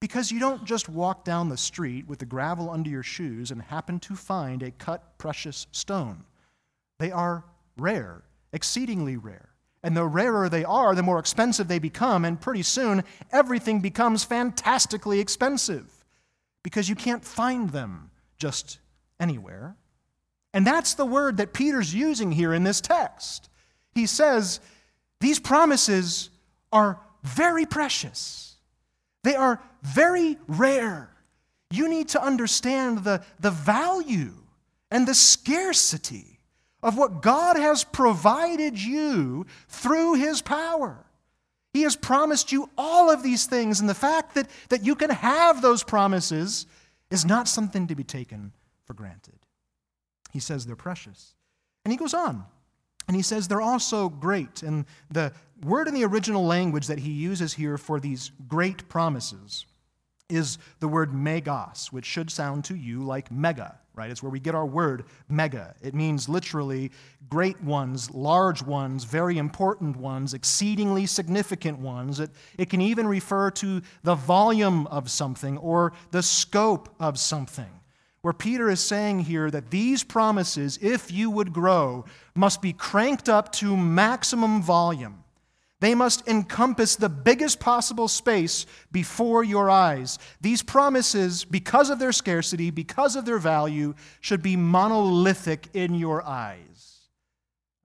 Because 0.00 0.30
you 0.30 0.38
don't 0.38 0.64
just 0.64 0.88
walk 0.88 1.24
down 1.24 1.48
the 1.48 1.56
street 1.56 2.06
with 2.06 2.18
the 2.18 2.26
gravel 2.26 2.70
under 2.70 2.90
your 2.90 3.02
shoes 3.02 3.50
and 3.50 3.62
happen 3.62 3.98
to 4.00 4.14
find 4.14 4.62
a 4.62 4.70
cut 4.70 5.18
precious 5.18 5.66
stone. 5.72 6.24
They 6.98 7.10
are 7.10 7.44
rare, 7.78 8.22
exceedingly 8.52 9.16
rare. 9.16 9.50
And 9.82 9.96
the 9.96 10.04
rarer 10.04 10.48
they 10.48 10.64
are, 10.64 10.94
the 10.94 11.02
more 11.02 11.18
expensive 11.18 11.68
they 11.68 11.78
become, 11.78 12.24
and 12.24 12.40
pretty 12.40 12.62
soon 12.62 13.04
everything 13.30 13.80
becomes 13.80 14.24
fantastically 14.24 15.20
expensive 15.20 16.04
because 16.62 16.88
you 16.88 16.96
can't 16.96 17.24
find 17.24 17.70
them 17.70 18.10
just 18.38 18.80
anywhere. 19.20 19.76
And 20.52 20.66
that's 20.66 20.94
the 20.94 21.06
word 21.06 21.36
that 21.36 21.52
Peter's 21.52 21.94
using 21.94 22.32
here 22.32 22.52
in 22.52 22.64
this 22.64 22.80
text. 22.80 23.48
He 23.94 24.06
says, 24.06 24.60
These 25.20 25.38
promises 25.38 26.30
are 26.72 26.98
very 27.22 27.66
precious. 27.66 28.56
They 29.22 29.34
are 29.34 29.62
very 29.86 30.36
rare. 30.46 31.10
You 31.70 31.88
need 31.88 32.08
to 32.10 32.22
understand 32.22 33.04
the, 33.04 33.22
the 33.40 33.50
value 33.50 34.32
and 34.90 35.06
the 35.06 35.14
scarcity 35.14 36.40
of 36.82 36.96
what 36.96 37.22
God 37.22 37.56
has 37.56 37.84
provided 37.84 38.80
you 38.80 39.46
through 39.68 40.14
His 40.14 40.42
power. 40.42 41.04
He 41.72 41.82
has 41.82 41.96
promised 41.96 42.52
you 42.52 42.70
all 42.78 43.10
of 43.10 43.22
these 43.22 43.46
things, 43.46 43.80
and 43.80 43.88
the 43.88 43.94
fact 43.94 44.34
that, 44.34 44.48
that 44.70 44.84
you 44.84 44.94
can 44.94 45.10
have 45.10 45.62
those 45.62 45.82
promises 45.82 46.66
is 47.10 47.24
not 47.24 47.48
something 47.48 47.86
to 47.88 47.94
be 47.94 48.04
taken 48.04 48.52
for 48.84 48.94
granted. 48.94 49.38
He 50.32 50.40
says 50.40 50.66
they're 50.66 50.76
precious. 50.76 51.34
And 51.84 51.92
he 51.92 51.98
goes 51.98 52.14
on. 52.14 52.44
And 53.08 53.16
he 53.16 53.22
says 53.22 53.46
they're 53.46 53.60
also 53.60 54.08
great. 54.08 54.62
And 54.62 54.84
the 55.10 55.32
word 55.62 55.86
in 55.86 55.94
the 55.94 56.04
original 56.04 56.44
language 56.44 56.88
that 56.88 56.98
he 56.98 57.12
uses 57.12 57.54
here 57.54 57.78
for 57.78 58.00
these 58.00 58.32
great 58.48 58.88
promises 58.88 59.66
is 60.28 60.58
the 60.80 60.88
word 60.88 61.14
megas, 61.14 61.92
which 61.92 62.04
should 62.04 62.30
sound 62.30 62.64
to 62.64 62.74
you 62.74 63.02
like 63.02 63.30
mega, 63.30 63.78
right? 63.94 64.10
It's 64.10 64.22
where 64.22 64.30
we 64.30 64.40
get 64.40 64.54
our 64.54 64.66
word 64.66 65.04
mega. 65.28 65.74
It 65.82 65.94
means 65.94 66.28
literally 66.28 66.90
great 67.28 67.60
ones, 67.62 68.10
large 68.10 68.62
ones, 68.62 69.04
very 69.04 69.38
important 69.38 69.96
ones, 69.96 70.34
exceedingly 70.34 71.06
significant 71.06 71.78
ones. 71.78 72.20
It, 72.20 72.30
it 72.58 72.70
can 72.70 72.80
even 72.80 73.06
refer 73.06 73.50
to 73.52 73.82
the 74.02 74.14
volume 74.14 74.86
of 74.88 75.10
something 75.10 75.58
or 75.58 75.92
the 76.10 76.22
scope 76.22 76.94
of 76.98 77.18
something 77.18 77.70
where 78.26 78.32
Peter 78.32 78.68
is 78.68 78.80
saying 78.80 79.20
here 79.20 79.52
that 79.52 79.70
these 79.70 80.02
promises, 80.02 80.80
if 80.82 81.12
you 81.12 81.30
would 81.30 81.52
grow, 81.52 82.04
must 82.34 82.60
be 82.60 82.72
cranked 82.72 83.28
up 83.28 83.52
to 83.52 83.76
maximum 83.76 84.60
volume. 84.60 85.22
They 85.80 85.94
must 85.94 86.26
encompass 86.26 86.96
the 86.96 87.10
biggest 87.10 87.60
possible 87.60 88.08
space 88.08 88.64
before 88.92 89.44
your 89.44 89.68
eyes. 89.68 90.18
These 90.40 90.62
promises, 90.62 91.44
because 91.44 91.90
of 91.90 91.98
their 91.98 92.12
scarcity, 92.12 92.70
because 92.70 93.14
of 93.14 93.26
their 93.26 93.38
value, 93.38 93.94
should 94.20 94.42
be 94.42 94.56
monolithic 94.56 95.68
in 95.74 95.94
your 95.94 96.24
eyes. 96.24 97.10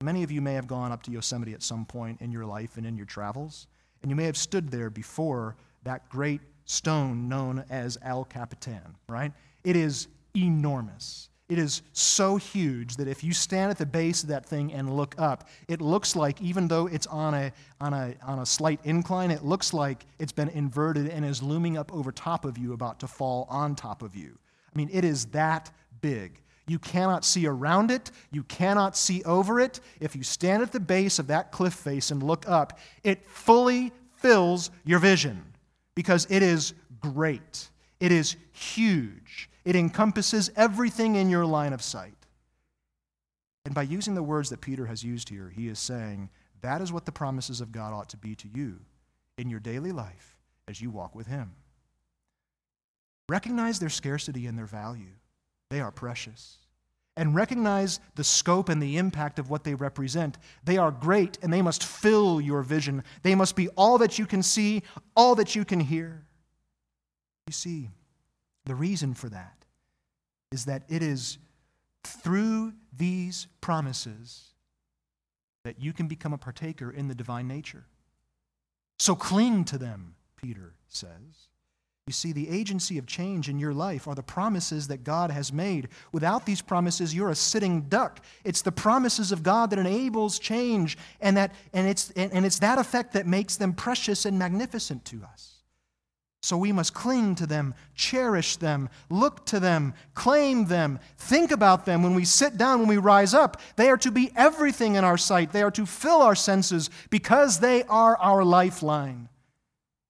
Many 0.02 0.22
of 0.22 0.30
you 0.32 0.40
may 0.40 0.54
have 0.54 0.66
gone 0.66 0.90
up 0.90 1.02
to 1.04 1.10
Yosemite 1.10 1.52
at 1.52 1.62
some 1.62 1.84
point 1.84 2.22
in 2.22 2.32
your 2.32 2.46
life 2.46 2.76
and 2.76 2.86
in 2.86 2.96
your 2.96 3.06
travels, 3.06 3.66
and 4.00 4.10
you 4.10 4.16
may 4.16 4.24
have 4.24 4.38
stood 4.38 4.70
there 4.70 4.90
before 4.90 5.56
that 5.84 6.08
great 6.08 6.40
stone 6.64 7.28
known 7.28 7.64
as 7.68 7.98
El 8.02 8.24
Capitan, 8.24 8.96
right? 9.08 9.32
It 9.64 9.76
is 9.76 10.08
enormous. 10.34 11.28
It 11.52 11.58
is 11.58 11.82
so 11.92 12.36
huge 12.38 12.96
that 12.96 13.08
if 13.08 13.22
you 13.22 13.34
stand 13.34 13.70
at 13.70 13.76
the 13.76 13.84
base 13.84 14.22
of 14.22 14.30
that 14.30 14.46
thing 14.46 14.72
and 14.72 14.96
look 14.96 15.14
up, 15.18 15.50
it 15.68 15.82
looks 15.82 16.16
like, 16.16 16.40
even 16.40 16.66
though 16.66 16.86
it's 16.86 17.06
on 17.08 17.34
a, 17.34 17.52
on 17.78 17.92
a, 17.92 18.14
on 18.26 18.38
a 18.38 18.46
slight 18.46 18.80
incline, 18.84 19.30
it 19.30 19.44
looks 19.44 19.74
like 19.74 20.06
it's 20.18 20.32
been 20.32 20.48
inverted 20.48 21.08
and 21.08 21.26
is 21.26 21.42
looming 21.42 21.76
up 21.76 21.92
over 21.92 22.10
top 22.10 22.46
of 22.46 22.56
you, 22.56 22.72
about 22.72 23.00
to 23.00 23.06
fall 23.06 23.46
on 23.50 23.74
top 23.74 24.00
of 24.00 24.16
you. 24.16 24.38
I 24.74 24.78
mean, 24.78 24.88
it 24.90 25.04
is 25.04 25.26
that 25.26 25.70
big. 26.00 26.40
You 26.68 26.78
cannot 26.78 27.22
see 27.22 27.46
around 27.46 27.90
it. 27.90 28.10
You 28.30 28.44
cannot 28.44 28.96
see 28.96 29.22
over 29.24 29.60
it. 29.60 29.78
If 30.00 30.16
you 30.16 30.22
stand 30.22 30.62
at 30.62 30.72
the 30.72 30.80
base 30.80 31.18
of 31.18 31.26
that 31.26 31.52
cliff 31.52 31.74
face 31.74 32.10
and 32.10 32.22
look 32.22 32.48
up, 32.48 32.78
it 33.04 33.28
fully 33.28 33.92
fills 34.14 34.70
your 34.86 35.00
vision 35.00 35.44
because 35.94 36.26
it 36.30 36.42
is 36.42 36.72
great, 36.98 37.68
it 38.00 38.10
is 38.10 38.36
huge, 38.52 39.50
it 39.64 39.76
encompasses 39.76 40.50
everything 40.56 41.16
in 41.16 41.30
your 41.30 41.46
line 41.46 41.72
of 41.72 41.82
sight. 41.82 42.14
And 43.64 43.74
by 43.74 43.82
using 43.82 44.14
the 44.14 44.22
words 44.22 44.50
that 44.50 44.60
Peter 44.60 44.86
has 44.86 45.04
used 45.04 45.28
here, 45.28 45.52
he 45.54 45.68
is 45.68 45.78
saying 45.78 46.30
that 46.62 46.80
is 46.80 46.92
what 46.92 47.04
the 47.04 47.12
promises 47.12 47.60
of 47.60 47.72
God 47.72 47.92
ought 47.92 48.08
to 48.10 48.16
be 48.16 48.34
to 48.36 48.48
you 48.48 48.80
in 49.36 49.50
your 49.50 49.60
daily 49.60 49.92
life 49.92 50.36
as 50.68 50.80
you 50.80 50.90
walk 50.90 51.14
with 51.14 51.26
Him. 51.26 51.52
Recognize 53.28 53.78
their 53.78 53.88
scarcity 53.88 54.46
and 54.46 54.56
their 54.56 54.66
value, 54.66 55.14
they 55.70 55.80
are 55.80 55.90
precious. 55.90 56.58
And 57.14 57.34
recognize 57.34 58.00
the 58.14 58.24
scope 58.24 58.70
and 58.70 58.82
the 58.82 58.96
impact 58.96 59.38
of 59.38 59.50
what 59.50 59.64
they 59.64 59.74
represent. 59.74 60.38
They 60.64 60.78
are 60.78 60.90
great 60.90 61.36
and 61.42 61.52
they 61.52 61.60
must 61.60 61.84
fill 61.84 62.40
your 62.40 62.62
vision. 62.62 63.04
They 63.22 63.34
must 63.34 63.54
be 63.54 63.68
all 63.76 63.98
that 63.98 64.18
you 64.18 64.24
can 64.24 64.42
see, 64.42 64.82
all 65.14 65.34
that 65.34 65.54
you 65.54 65.66
can 65.66 65.78
hear. 65.78 66.24
You 67.46 67.52
see, 67.52 67.90
the 68.64 68.74
reason 68.74 69.14
for 69.14 69.28
that 69.28 69.64
is 70.50 70.66
that 70.66 70.82
it 70.88 71.02
is 71.02 71.38
through 72.04 72.72
these 72.96 73.46
promises 73.60 74.52
that 75.64 75.80
you 75.80 75.92
can 75.92 76.08
become 76.08 76.32
a 76.32 76.38
partaker 76.38 76.90
in 76.90 77.08
the 77.08 77.14
divine 77.14 77.48
nature. 77.48 77.84
So 78.98 79.14
cling 79.14 79.64
to 79.66 79.78
them, 79.78 80.14
Peter 80.36 80.74
says. 80.88 81.48
You 82.08 82.12
see, 82.12 82.32
the 82.32 82.48
agency 82.48 82.98
of 82.98 83.06
change 83.06 83.48
in 83.48 83.60
your 83.60 83.72
life 83.72 84.08
are 84.08 84.14
the 84.16 84.24
promises 84.24 84.88
that 84.88 85.04
God 85.04 85.30
has 85.30 85.52
made. 85.52 85.88
Without 86.10 86.44
these 86.44 86.60
promises, 86.60 87.14
you're 87.14 87.30
a 87.30 87.34
sitting 87.34 87.82
duck. 87.82 88.24
It's 88.44 88.62
the 88.62 88.72
promises 88.72 89.30
of 89.30 89.44
God 89.44 89.70
that 89.70 89.78
enables 89.78 90.40
change, 90.40 90.98
and, 91.20 91.36
that, 91.36 91.54
and, 91.72 91.86
it's, 91.86 92.10
and 92.10 92.44
it's 92.44 92.58
that 92.58 92.78
effect 92.78 93.12
that 93.12 93.26
makes 93.26 93.56
them 93.56 93.72
precious 93.72 94.24
and 94.24 94.36
magnificent 94.36 95.04
to 95.06 95.22
us. 95.22 95.51
So 96.42 96.56
we 96.56 96.72
must 96.72 96.92
cling 96.92 97.36
to 97.36 97.46
them, 97.46 97.72
cherish 97.94 98.56
them, 98.56 98.88
look 99.08 99.46
to 99.46 99.60
them, 99.60 99.94
claim 100.14 100.66
them, 100.66 100.98
think 101.16 101.52
about 101.52 101.86
them 101.86 102.02
when 102.02 102.14
we 102.16 102.24
sit 102.24 102.56
down, 102.56 102.80
when 102.80 102.88
we 102.88 102.96
rise 102.96 103.32
up. 103.32 103.60
They 103.76 103.88
are 103.88 103.96
to 103.98 104.10
be 104.10 104.32
everything 104.34 104.96
in 104.96 105.04
our 105.04 105.16
sight. 105.16 105.52
They 105.52 105.62
are 105.62 105.70
to 105.70 105.86
fill 105.86 106.20
our 106.20 106.34
senses 106.34 106.90
because 107.10 107.60
they 107.60 107.84
are 107.84 108.16
our 108.16 108.44
lifeline. 108.44 109.28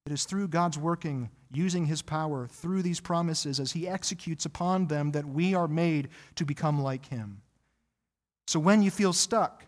It 0.07 0.13
is 0.13 0.25
through 0.25 0.49
God's 0.49 0.79
working, 0.79 1.29
using 1.53 1.85
His 1.85 2.01
power 2.01 2.47
through 2.47 2.81
these 2.81 2.99
promises 2.99 3.61
as 3.61 3.73
He 3.73 3.87
executes 3.87 4.47
upon 4.47 4.87
them 4.87 5.13
that 5.13 5.27
we 5.27 5.55
are 5.55 5.69
made 5.69 6.09
to 6.37 6.47
become 6.47 6.81
like 6.81 7.07
Him. 7.07 7.43
So 8.47 8.59
when 8.59 8.83
you 8.83 8.91
feel 8.91 9.13
stuck, 9.13 9.67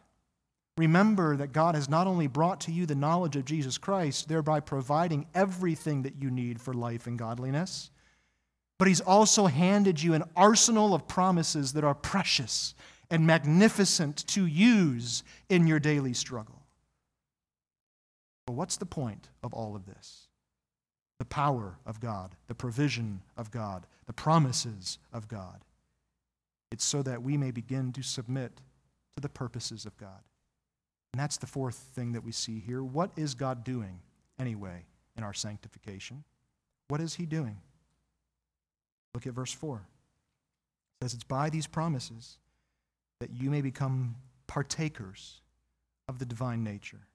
Remember 0.77 1.37
that 1.37 1.53
God 1.53 1.77
has 1.77 1.89
not 1.89 2.07
only 2.07 2.27
brought 2.27 2.61
to 2.63 2.73
you 2.73 2.85
the 2.85 2.97
knowledge 2.97 3.37
of 3.37 3.45
Jesus 3.45 3.79
Christ, 3.79 4.29
thereby 4.29 4.59
providing 4.61 5.27
everything 5.35 6.03
that 6.03 6.17
you 6.21 6.31
need 6.31 6.61
for 6.61 6.75
life 6.75 7.07
and 7.07 7.19
godliness, 7.19 7.91
but 8.79 8.89
He's 8.89 9.01
also 9.01 9.47
handed 9.47 10.03
you 10.03 10.15
an 10.15 10.25
arsenal 10.35 10.95
of 10.95 11.07
promises 11.07 11.75
that 11.75 11.85
are 11.85 11.95
precious 11.95 12.75
and 13.09 13.27
magnificent 13.27 14.27
to 14.29 14.47
use 14.47 15.23
in 15.49 15.67
your 15.69 15.79
daily 15.79 16.13
struggle. 16.13 16.63
But 18.47 18.55
what's 18.55 18.77
the 18.77 18.87
point 18.87 19.29
of 19.43 19.55
all 19.55 19.77
of 19.77 19.87
this? 19.87 20.27
The 21.21 21.25
power 21.25 21.79
of 21.87 22.01
God, 22.01 22.35
the 22.49 22.55
provision 22.55 23.23
of 23.37 23.53
God, 23.53 23.87
the 24.07 24.13
promises 24.13 24.99
of 25.13 25.29
God. 25.29 25.65
It's 26.73 26.85
so 26.85 27.03
that 27.03 27.23
we 27.23 27.37
may 27.37 27.53
begin 27.53 27.93
to 27.93 28.03
submit 28.03 28.61
to 29.15 29.21
the 29.21 29.29
purposes 29.29 29.87
of 29.87 29.97
God. 29.97 30.21
And 31.15 31.21
that's 31.21 31.37
the 31.37 31.47
fourth 31.47 31.77
thing 31.95 32.11
that 32.15 32.25
we 32.25 32.33
see 32.33 32.59
here. 32.59 32.83
What 32.83 33.13
is 33.15 33.37
God 33.37 33.63
doing 33.63 34.01
anyway 34.37 34.85
in 35.17 35.23
our 35.23 35.33
sanctification? 35.33 36.25
What 36.89 37.01
is 37.01 37.15
He 37.15 37.25
doing? 37.25 37.57
Look 39.15 39.25
at 39.25 39.33
verse 39.33 39.53
4. 39.53 39.77
It 39.77 41.05
says, 41.05 41.15
It's 41.15 41.23
by 41.23 41.51
these 41.51 41.69
promises 41.69 42.39
that 43.21 43.31
you 43.31 43.49
may 43.49 43.61
become 43.61 44.17
partakers 44.49 45.41
of 46.09 46.19
the 46.19 46.27
divine 46.27 46.65
nature, 46.65 47.07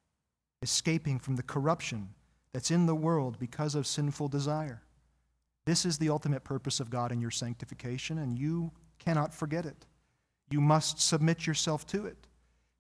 escaping 0.62 1.20
from 1.20 1.36
the 1.36 1.44
corruption 1.44 2.08
that's 2.54 2.72
in 2.72 2.86
the 2.86 2.96
world 2.96 3.38
because 3.38 3.76
of 3.76 3.86
sinful 3.86 4.30
desire. 4.30 4.82
This 5.66 5.86
is 5.86 5.98
the 5.98 6.08
ultimate 6.08 6.46
purpose 6.46 6.80
of 6.80 6.90
God 6.90 7.12
in 7.12 7.20
your 7.20 7.32
sanctification, 7.32 8.20
and 8.20 8.40
you 8.40 8.72
cannot 8.98 9.34
forget 9.34 9.66
it. 9.66 9.88
You 10.50 10.62
must 10.62 11.02
submit 11.02 11.46
yourself 11.46 11.86
to 11.88 12.06
it. 12.06 12.29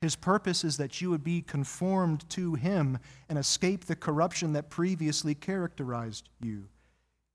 His 0.01 0.15
purpose 0.15 0.63
is 0.63 0.77
that 0.77 1.01
you 1.01 1.09
would 1.09 1.23
be 1.23 1.41
conformed 1.41 2.27
to 2.29 2.55
him 2.55 2.99
and 3.27 3.37
escape 3.37 3.85
the 3.85 3.97
corruption 3.97 4.53
that 4.53 4.69
previously 4.69 5.35
characterized 5.35 6.29
you. 6.39 6.69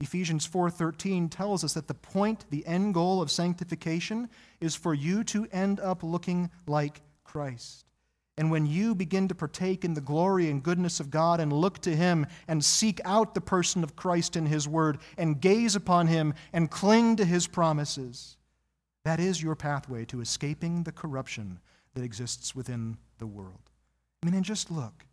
Ephesians 0.00 0.46
4:13 0.46 1.28
tells 1.28 1.62
us 1.62 1.74
that 1.74 1.88
the 1.88 1.94
point, 1.94 2.46
the 2.50 2.66
end 2.66 2.94
goal 2.94 3.20
of 3.20 3.30
sanctification 3.30 4.30
is 4.60 4.74
for 4.74 4.94
you 4.94 5.24
to 5.24 5.46
end 5.52 5.78
up 5.78 6.02
looking 6.02 6.50
like 6.66 7.02
Christ. 7.22 7.84
And 8.36 8.50
when 8.50 8.66
you 8.66 8.94
begin 8.94 9.28
to 9.28 9.34
partake 9.34 9.84
in 9.84 9.94
the 9.94 10.00
glory 10.00 10.50
and 10.50 10.62
goodness 10.62 10.98
of 11.00 11.10
God 11.10 11.40
and 11.40 11.52
look 11.52 11.78
to 11.82 11.94
Him 11.94 12.26
and 12.48 12.64
seek 12.64 13.00
out 13.04 13.34
the 13.34 13.40
person 13.40 13.84
of 13.84 13.94
Christ 13.94 14.36
in 14.36 14.46
His 14.46 14.66
Word 14.66 14.98
and 15.16 15.40
gaze 15.40 15.76
upon 15.76 16.08
Him 16.08 16.34
and 16.52 16.70
cling 16.70 17.16
to 17.16 17.24
His 17.24 17.46
promises, 17.46 18.36
that 19.04 19.20
is 19.20 19.42
your 19.42 19.54
pathway 19.54 20.04
to 20.06 20.20
escaping 20.20 20.82
the 20.82 20.92
corruption 20.92 21.60
that 21.94 22.04
exists 22.04 22.54
within 22.54 22.96
the 23.18 23.26
world. 23.26 23.70
I 24.22 24.26
mean, 24.26 24.34
and 24.34 24.44
just 24.44 24.70
look. 24.70 25.04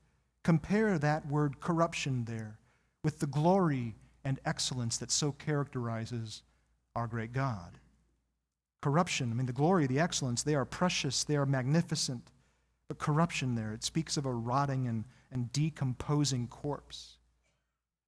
Compare 0.44 0.98
that 0.98 1.28
word 1.28 1.60
corruption 1.60 2.26
there 2.26 2.58
with 3.04 3.20
the 3.20 3.28
glory 3.28 3.96
and 4.24 4.40
excellence 4.46 4.98
that 4.98 5.12
so 5.12 5.32
characterizes 5.32 6.44
our 6.96 7.08
great 7.08 7.34
God. 7.34 7.78
Corruption, 8.82 9.32
I 9.32 9.36
mean, 9.36 9.46
the 9.46 9.54
glory, 9.54 9.86
the 9.86 10.00
excellence, 10.00 10.42
they 10.42 10.56
are 10.56 10.66
precious, 10.66 11.24
they 11.24 11.36
are 11.36 11.46
magnificent. 11.46 12.32
But 12.88 12.98
corruption 12.98 13.56
there, 13.56 13.74
it 13.74 13.84
speaks 13.84 14.18
of 14.18 14.26
a 14.26 14.34
rotting 14.34 14.88
and, 14.88 15.06
and 15.32 15.52
decomposing 15.54 16.48
corpse. 16.48 17.18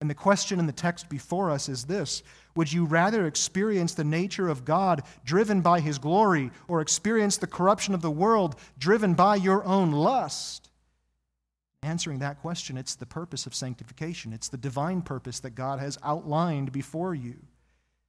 And 0.03 0.09
the 0.09 0.15
question 0.15 0.59
in 0.59 0.65
the 0.65 0.73
text 0.73 1.07
before 1.07 1.49
us 1.49 1.69
is 1.69 1.85
this 1.85 2.23
Would 2.57 2.73
you 2.73 2.83
rather 2.83 3.25
experience 3.25 3.93
the 3.93 4.03
nature 4.03 4.49
of 4.49 4.65
God 4.65 5.01
driven 5.23 5.61
by 5.61 5.79
his 5.79 5.97
glory 5.97 6.51
or 6.67 6.81
experience 6.81 7.37
the 7.37 7.47
corruption 7.47 7.93
of 7.93 8.01
the 8.01 8.11
world 8.11 8.57
driven 8.77 9.13
by 9.13 9.37
your 9.37 9.63
own 9.63 9.93
lust? 9.93 10.69
Answering 11.83 12.19
that 12.19 12.41
question, 12.41 12.77
it's 12.77 12.95
the 12.95 13.05
purpose 13.05 13.45
of 13.45 13.55
sanctification. 13.55 14.33
It's 14.33 14.49
the 14.49 14.57
divine 14.57 15.03
purpose 15.03 15.39
that 15.39 15.51
God 15.51 15.79
has 15.79 15.97
outlined 16.03 16.73
before 16.73 17.15
you. 17.15 17.35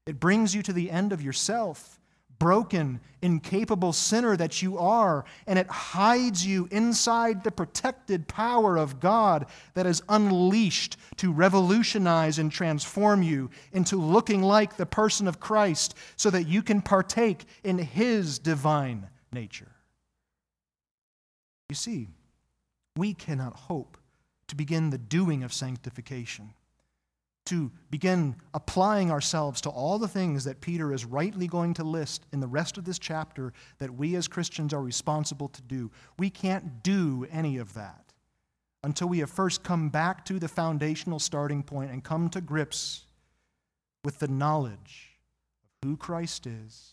It 0.04 0.18
brings 0.18 0.52
you 0.52 0.64
to 0.64 0.72
the 0.72 0.90
end 0.90 1.12
of 1.12 1.22
yourself 1.22 2.00
broken, 2.38 3.00
incapable 3.22 3.92
sinner 3.92 4.36
that 4.36 4.62
you 4.62 4.78
are, 4.78 5.24
and 5.46 5.58
it 5.58 5.66
hides 5.68 6.46
you 6.46 6.68
inside 6.70 7.42
the 7.42 7.50
protected 7.50 8.28
power 8.28 8.76
of 8.76 9.00
God 9.00 9.46
that 9.74 9.86
is 9.86 10.02
unleashed 10.08 10.96
to 11.16 11.32
revolutionize 11.32 12.38
and 12.38 12.50
transform 12.50 13.22
you 13.22 13.50
into 13.72 13.96
looking 13.96 14.42
like 14.42 14.76
the 14.76 14.86
person 14.86 15.26
of 15.26 15.40
Christ 15.40 15.94
so 16.16 16.30
that 16.30 16.48
you 16.48 16.62
can 16.62 16.82
partake 16.82 17.44
in 17.62 17.78
His 17.78 18.38
divine 18.38 19.08
nature. 19.32 19.72
You 21.68 21.76
see, 21.76 22.08
we 22.96 23.14
cannot 23.14 23.56
hope 23.56 23.96
to 24.48 24.56
begin 24.56 24.90
the 24.90 24.98
doing 24.98 25.42
of 25.42 25.52
sanctification 25.52 26.54
to 27.46 27.70
begin 27.90 28.36
applying 28.54 29.10
ourselves 29.10 29.60
to 29.60 29.70
all 29.70 29.98
the 29.98 30.08
things 30.08 30.44
that 30.44 30.60
Peter 30.60 30.92
is 30.92 31.04
rightly 31.04 31.46
going 31.46 31.74
to 31.74 31.84
list 31.84 32.24
in 32.32 32.40
the 32.40 32.46
rest 32.46 32.78
of 32.78 32.84
this 32.84 32.98
chapter 32.98 33.52
that 33.78 33.94
we 33.94 34.16
as 34.16 34.28
Christians 34.28 34.72
are 34.72 34.82
responsible 34.82 35.48
to 35.48 35.62
do. 35.62 35.90
We 36.18 36.30
can't 36.30 36.82
do 36.82 37.26
any 37.30 37.58
of 37.58 37.74
that 37.74 38.12
until 38.82 39.08
we 39.08 39.18
have 39.18 39.30
first 39.30 39.62
come 39.62 39.88
back 39.88 40.24
to 40.26 40.38
the 40.38 40.48
foundational 40.48 41.18
starting 41.18 41.62
point 41.62 41.90
and 41.90 42.02
come 42.02 42.28
to 42.30 42.40
grips 42.40 43.06
with 44.04 44.18
the 44.18 44.28
knowledge 44.28 45.18
of 45.82 45.88
who 45.88 45.96
Christ 45.96 46.46
is, 46.46 46.92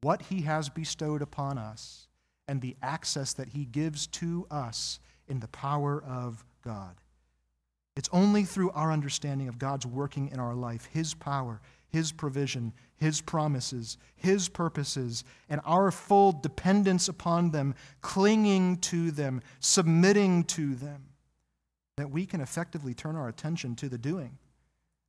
what 0.00 0.22
he 0.22 0.42
has 0.42 0.68
bestowed 0.68 1.22
upon 1.22 1.58
us, 1.58 2.08
and 2.46 2.60
the 2.60 2.76
access 2.82 3.34
that 3.34 3.48
he 3.48 3.66
gives 3.66 4.06
to 4.06 4.46
us 4.50 5.00
in 5.26 5.40
the 5.40 5.48
power 5.48 6.02
of 6.02 6.44
God. 6.62 6.96
It's 7.98 8.08
only 8.12 8.44
through 8.44 8.70
our 8.70 8.92
understanding 8.92 9.48
of 9.48 9.58
God's 9.58 9.84
working 9.84 10.28
in 10.28 10.38
our 10.38 10.54
life, 10.54 10.88
His 10.92 11.14
power, 11.14 11.60
His 11.88 12.12
provision, 12.12 12.72
His 12.96 13.20
promises, 13.20 13.98
His 14.14 14.48
purposes, 14.48 15.24
and 15.48 15.60
our 15.64 15.90
full 15.90 16.30
dependence 16.30 17.08
upon 17.08 17.50
them, 17.50 17.74
clinging 18.00 18.76
to 18.82 19.10
them, 19.10 19.42
submitting 19.58 20.44
to 20.44 20.76
them, 20.76 21.06
that 21.96 22.08
we 22.08 22.24
can 22.24 22.40
effectively 22.40 22.94
turn 22.94 23.16
our 23.16 23.26
attention 23.26 23.74
to 23.74 23.88
the 23.88 23.98
doing. 23.98 24.38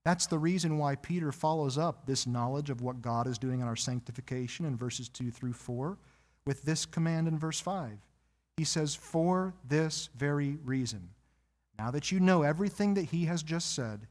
That's 0.04 0.26
the 0.26 0.40
reason 0.40 0.80
why 0.80 0.96
Peter 0.96 1.32
follows 1.32 1.78
up 1.78 2.08
this 2.08 2.26
knowledge 2.26 2.72
of 2.72 2.82
what 2.82 3.04
God 3.04 3.28
is 3.28 3.38
doing 3.38 3.62
in 3.62 3.68
our 3.68 3.76
sanctification 3.76 4.66
in 4.66 4.76
verses 4.76 5.10
2 5.10 5.30
through 5.30 5.54
4 5.54 5.96
with 6.44 6.64
this 6.64 6.88
command 6.88 7.28
in 7.28 7.38
verse 7.38 7.60
5. 7.60 8.00
He 8.58 8.64
says, 8.64 8.96
For 8.96 9.54
this 9.64 10.10
very 10.18 10.58
reason 10.64 11.10
now 11.80 11.92
that 11.92 12.12
you 12.12 12.20
know 12.20 12.44
everything 12.44 12.96
that 12.96 13.06
he 13.06 13.24
has 13.24 13.42
just 13.42 13.74
said, 13.74 14.06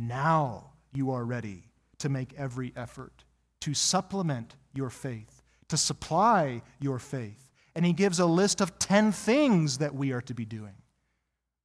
now 0.00 0.72
you 0.92 1.12
are 1.12 1.24
ready 1.24 1.62
to 1.98 2.08
make 2.08 2.34
every 2.36 2.72
effort 2.74 3.22
to 3.60 3.72
supplement 3.72 4.56
your 4.74 4.90
faith, 4.90 5.44
to 5.68 5.76
supply 5.76 6.60
your 6.80 6.98
faith. 6.98 7.52
And 7.76 7.86
he 7.86 7.92
gives 7.92 8.18
a 8.18 8.26
list 8.26 8.60
of 8.60 8.80
10 8.80 9.12
things 9.12 9.78
that 9.78 9.94
we 9.94 10.10
are 10.10 10.22
to 10.22 10.34
be 10.34 10.44
doing, 10.44 10.74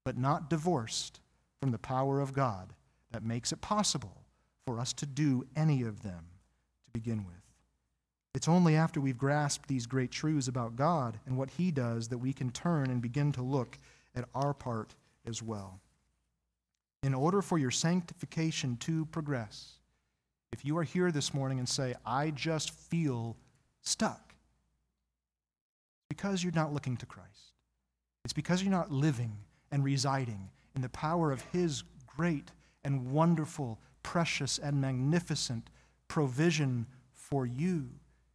but 0.06 0.20
not 0.20 0.52
divorced 0.52 1.20
from 1.60 1.72
the 1.72 1.80
power 1.80 2.22
of 2.22 2.34
God 2.34 2.74
that 3.10 3.24
makes 3.24 3.52
it 3.52 3.60
possible 3.60 4.22
for 4.68 4.80
us 4.80 4.94
to 4.94 5.08
do 5.08 5.48
any 5.56 5.82
of 5.82 6.04
them 6.04 6.26
to 6.86 6.92
begin 6.92 7.26
with. 7.26 7.36
It's 8.36 8.48
only 8.48 8.76
after 8.76 9.02
we've 9.02 9.18
grasped 9.18 9.68
these 9.68 9.88
great 9.88 10.12
truths 10.12 10.48
about 10.48 10.76
God 10.76 11.18
and 11.26 11.38
what 11.38 11.50
He 11.50 11.72
does 11.72 12.10
that 12.10 12.20
we 12.20 12.34
can 12.34 12.52
turn 12.52 12.92
and 12.92 13.02
begin 13.02 13.32
to 13.32 13.42
look 13.42 13.80
at 14.16 14.30
our 14.36 14.54
part 14.54 14.94
as 15.28 15.44
well. 15.44 15.80
In 17.04 17.14
order 17.14 17.42
for 17.42 17.58
your 17.58 17.72
sanctification 17.72 18.78
to 18.78 19.06
progress, 19.08 19.74
if 20.52 20.66
you 20.66 20.78
are 20.78 20.84
here 20.84 21.12
this 21.12 21.34
morning 21.34 21.60
and 21.60 21.70
say, 21.70 21.94
I 22.06 22.32
just 22.32 22.72
feel 22.72 23.38
stuck, 23.82 24.34
because 26.10 26.44
you're 26.44 26.54
not 26.54 26.74
looking 26.74 26.98
to 26.98 27.06
Christ. 27.06 27.54
It's 28.24 28.34
because 28.34 28.64
you're 28.64 28.72
not 28.72 28.92
living 28.92 29.38
and 29.72 29.84
residing 29.84 30.50
in 30.76 30.82
the 30.82 30.90
power 30.90 31.32
of 31.32 31.42
His 31.52 31.84
great 32.06 32.52
and 32.84 33.12
wonderful, 33.12 33.80
precious 34.04 34.58
and 34.58 34.82
magnificent 34.82 35.70
provision 36.08 36.88
for 37.12 37.46
you. 37.46 37.90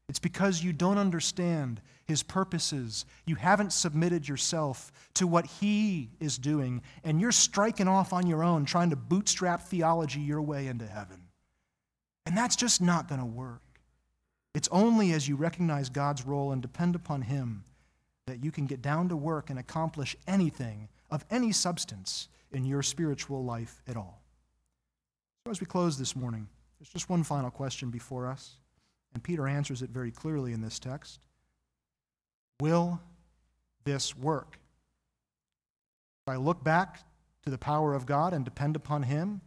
It's 0.08 0.18
because 0.18 0.62
you 0.62 0.72
don't 0.72 0.98
understand 0.98 1.80
his 2.12 2.22
purposes. 2.22 3.06
You 3.26 3.36
haven't 3.36 3.72
submitted 3.72 4.28
yourself 4.28 4.92
to 5.14 5.26
what 5.26 5.46
he 5.46 6.10
is 6.20 6.36
doing, 6.36 6.82
and 7.04 7.20
you're 7.20 7.32
striking 7.32 7.88
off 7.88 8.12
on 8.12 8.26
your 8.26 8.44
own, 8.44 8.66
trying 8.66 8.90
to 8.90 8.96
bootstrap 8.96 9.62
theology 9.62 10.20
your 10.20 10.42
way 10.42 10.66
into 10.66 10.86
heaven. 10.86 11.16
And 12.26 12.36
that's 12.36 12.54
just 12.54 12.82
not 12.82 13.08
going 13.08 13.20
to 13.20 13.26
work. 13.26 13.62
It's 14.54 14.68
only 14.70 15.12
as 15.12 15.26
you 15.26 15.36
recognize 15.36 15.88
God's 15.88 16.26
role 16.26 16.52
and 16.52 16.60
depend 16.60 16.94
upon 16.94 17.22
him 17.22 17.64
that 18.26 18.44
you 18.44 18.52
can 18.52 18.66
get 18.66 18.82
down 18.82 19.08
to 19.08 19.16
work 19.16 19.48
and 19.48 19.58
accomplish 19.58 20.14
anything 20.28 20.88
of 21.10 21.24
any 21.30 21.50
substance 21.50 22.28
in 22.52 22.66
your 22.66 22.82
spiritual 22.82 23.42
life 23.42 23.80
at 23.88 23.96
all. 23.96 24.20
So, 25.46 25.50
as 25.50 25.60
we 25.60 25.66
close 25.66 25.98
this 25.98 26.14
morning, 26.14 26.46
there's 26.78 26.90
just 26.90 27.08
one 27.08 27.24
final 27.24 27.50
question 27.50 27.90
before 27.90 28.26
us. 28.26 28.58
And 29.14 29.22
Peter 29.22 29.48
answers 29.48 29.80
it 29.80 29.90
very 29.90 30.10
clearly 30.10 30.52
in 30.52 30.60
this 30.60 30.78
text. 30.78 31.18
Will 32.60 33.00
this 33.84 34.16
work? 34.16 34.58
If 36.26 36.32
I 36.32 36.36
look 36.36 36.62
back 36.62 37.00
to 37.42 37.50
the 37.50 37.58
power 37.58 37.94
of 37.94 38.06
God 38.06 38.32
and 38.32 38.44
depend 38.44 38.76
upon 38.76 39.02
Him, 39.02 39.40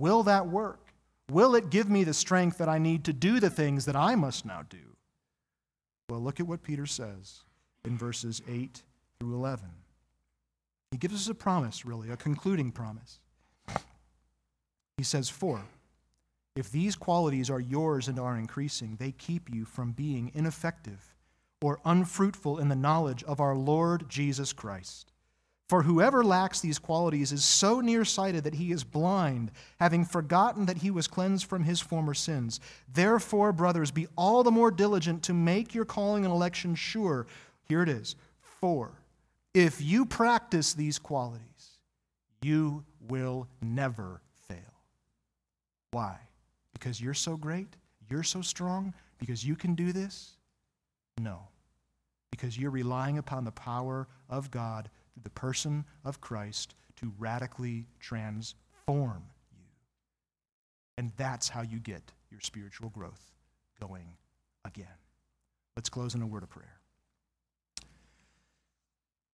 will 0.00 0.22
that 0.24 0.48
work? 0.48 0.92
Will 1.30 1.54
it 1.54 1.70
give 1.70 1.88
me 1.88 2.04
the 2.04 2.14
strength 2.14 2.58
that 2.58 2.68
I 2.68 2.78
need 2.78 3.04
to 3.04 3.12
do 3.12 3.40
the 3.40 3.50
things 3.50 3.84
that 3.84 3.96
I 3.96 4.14
must 4.16 4.44
now 4.44 4.62
do? 4.68 4.96
Well, 6.10 6.20
look 6.20 6.40
at 6.40 6.46
what 6.46 6.62
Peter 6.62 6.86
says 6.86 7.44
in 7.84 7.96
verses 7.96 8.42
8 8.48 8.82
through 9.18 9.34
11. 9.34 9.68
He 10.90 10.98
gives 10.98 11.14
us 11.14 11.28
a 11.28 11.34
promise, 11.34 11.86
really, 11.86 12.10
a 12.10 12.16
concluding 12.16 12.70
promise. 12.70 13.20
He 14.98 15.04
says, 15.04 15.30
For, 15.30 15.62
if 16.54 16.70
these 16.70 16.96
qualities 16.96 17.48
are 17.48 17.60
yours 17.60 18.08
and 18.08 18.18
are 18.18 18.36
increasing, 18.36 18.96
they 18.96 19.12
keep 19.12 19.48
you 19.48 19.64
from 19.64 19.92
being 19.92 20.30
ineffective 20.34 21.11
or 21.62 21.80
unfruitful 21.84 22.58
in 22.58 22.68
the 22.68 22.76
knowledge 22.76 23.22
of 23.24 23.40
our 23.40 23.54
Lord 23.54 24.08
Jesus 24.08 24.52
Christ. 24.52 25.12
For 25.68 25.82
whoever 25.82 26.22
lacks 26.22 26.60
these 26.60 26.78
qualities 26.78 27.32
is 27.32 27.44
so 27.44 27.80
nearsighted 27.80 28.44
that 28.44 28.54
he 28.54 28.72
is 28.72 28.84
blind, 28.84 29.50
having 29.80 30.04
forgotten 30.04 30.66
that 30.66 30.78
he 30.78 30.90
was 30.90 31.06
cleansed 31.06 31.46
from 31.46 31.64
his 31.64 31.80
former 31.80 32.12
sins. 32.12 32.60
Therefore, 32.92 33.52
brothers, 33.52 33.90
be 33.90 34.06
all 34.16 34.42
the 34.42 34.50
more 34.50 34.70
diligent 34.70 35.22
to 35.24 35.32
make 35.32 35.74
your 35.74 35.86
calling 35.86 36.24
and 36.24 36.34
election 36.34 36.74
sure. 36.74 37.26
Here 37.68 37.82
it 37.82 37.88
is. 37.88 38.16
For 38.60 38.92
if 39.54 39.80
you 39.80 40.04
practice 40.04 40.74
these 40.74 40.98
qualities, 40.98 41.78
you 42.42 42.84
will 43.08 43.48
never 43.62 44.20
fail. 44.46 44.58
Why? 45.92 46.18
because 46.82 47.00
you're 47.00 47.14
so 47.14 47.36
great, 47.36 47.68
you're 48.10 48.24
so 48.24 48.42
strong, 48.42 48.92
because 49.20 49.44
you 49.46 49.54
can 49.54 49.76
do 49.76 49.92
this? 49.92 50.32
No. 51.20 51.46
Because 52.32 52.58
you're 52.58 52.72
relying 52.72 53.18
upon 53.18 53.44
the 53.44 53.52
power 53.52 54.08
of 54.28 54.50
God 54.50 54.90
through 55.14 55.22
the 55.22 55.30
person 55.30 55.84
of 56.04 56.20
Christ 56.20 56.74
to 56.96 57.12
radically 57.18 57.86
transform 58.00 59.22
you. 59.52 59.64
And 60.98 61.12
that's 61.16 61.48
how 61.48 61.62
you 61.62 61.78
get 61.78 62.02
your 62.30 62.40
spiritual 62.40 62.88
growth 62.88 63.32
going 63.80 64.08
again. 64.64 64.86
Let's 65.76 65.88
close 65.88 66.14
in 66.14 66.22
a 66.22 66.26
word 66.26 66.42
of 66.42 66.50
prayer. 66.50 66.80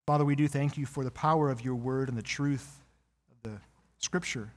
Father, 0.06 0.24
we 0.24 0.36
do 0.36 0.48
thank 0.48 0.78
you 0.78 0.86
for 0.86 1.04
the 1.04 1.10
power 1.10 1.50
of 1.50 1.62
your 1.62 1.74
word 1.74 2.08
and 2.08 2.16
the 2.16 2.22
truth 2.22 2.80
of 3.30 3.50
the 3.50 3.58
scripture 3.98 4.52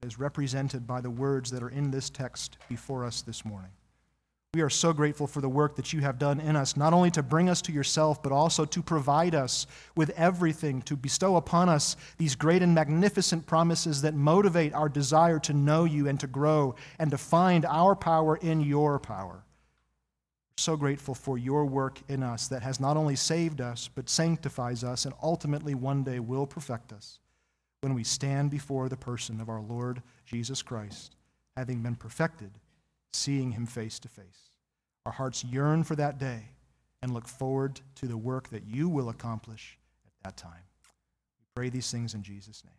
that 0.00 0.06
is 0.06 0.18
represented 0.18 0.86
by 0.86 1.00
the 1.00 1.10
words 1.10 1.50
that 1.50 1.62
are 1.62 1.70
in 1.70 1.90
this 1.90 2.10
text 2.10 2.58
before 2.68 3.04
us 3.04 3.22
this 3.22 3.44
morning. 3.44 3.70
We 4.54 4.62
are 4.62 4.70
so 4.70 4.94
grateful 4.94 5.26
for 5.26 5.42
the 5.42 5.48
work 5.48 5.76
that 5.76 5.92
you 5.92 6.00
have 6.00 6.18
done 6.18 6.40
in 6.40 6.56
us, 6.56 6.74
not 6.74 6.94
only 6.94 7.10
to 7.10 7.22
bring 7.22 7.50
us 7.50 7.60
to 7.62 7.72
yourself, 7.72 8.22
but 8.22 8.32
also 8.32 8.64
to 8.64 8.82
provide 8.82 9.34
us 9.34 9.66
with 9.94 10.08
everything, 10.16 10.80
to 10.82 10.96
bestow 10.96 11.36
upon 11.36 11.68
us 11.68 11.96
these 12.16 12.34
great 12.34 12.62
and 12.62 12.74
magnificent 12.74 13.46
promises 13.46 14.00
that 14.00 14.14
motivate 14.14 14.72
our 14.72 14.88
desire 14.88 15.38
to 15.40 15.52
know 15.52 15.84
you 15.84 16.08
and 16.08 16.18
to 16.20 16.26
grow 16.26 16.74
and 16.98 17.10
to 17.10 17.18
find 17.18 17.66
our 17.66 17.94
power 17.94 18.36
in 18.36 18.62
your 18.62 18.98
power. 18.98 19.44
So 20.56 20.78
grateful 20.78 21.14
for 21.14 21.36
your 21.36 21.66
work 21.66 22.00
in 22.08 22.22
us 22.22 22.48
that 22.48 22.62
has 22.62 22.80
not 22.80 22.96
only 22.96 23.16
saved 23.16 23.60
us, 23.60 23.90
but 23.94 24.08
sanctifies 24.08 24.82
us 24.82 25.04
and 25.04 25.14
ultimately 25.22 25.74
one 25.74 26.04
day 26.04 26.20
will 26.20 26.46
perfect 26.46 26.94
us 26.94 27.18
when 27.82 27.92
we 27.92 28.02
stand 28.02 28.50
before 28.50 28.88
the 28.88 28.96
person 28.96 29.42
of 29.42 29.50
our 29.50 29.60
Lord 29.60 30.00
Jesus 30.24 30.62
Christ, 30.62 31.16
having 31.54 31.82
been 31.82 31.96
perfected, 31.96 32.52
seeing 33.12 33.52
him 33.52 33.66
face 33.66 33.98
to 34.00 34.08
face. 34.08 34.50
Our 35.06 35.12
hearts 35.12 35.44
yearn 35.44 35.84
for 35.84 35.96
that 35.96 36.18
day 36.18 36.50
and 37.02 37.14
look 37.14 37.28
forward 37.28 37.80
to 37.96 38.06
the 38.06 38.16
work 38.16 38.48
that 38.50 38.64
you 38.66 38.88
will 38.88 39.08
accomplish 39.08 39.78
at 40.06 40.12
that 40.24 40.36
time. 40.36 40.64
We 41.38 41.46
pray 41.54 41.68
these 41.70 41.90
things 41.90 42.14
in 42.14 42.22
Jesus' 42.22 42.64
name. 42.64 42.74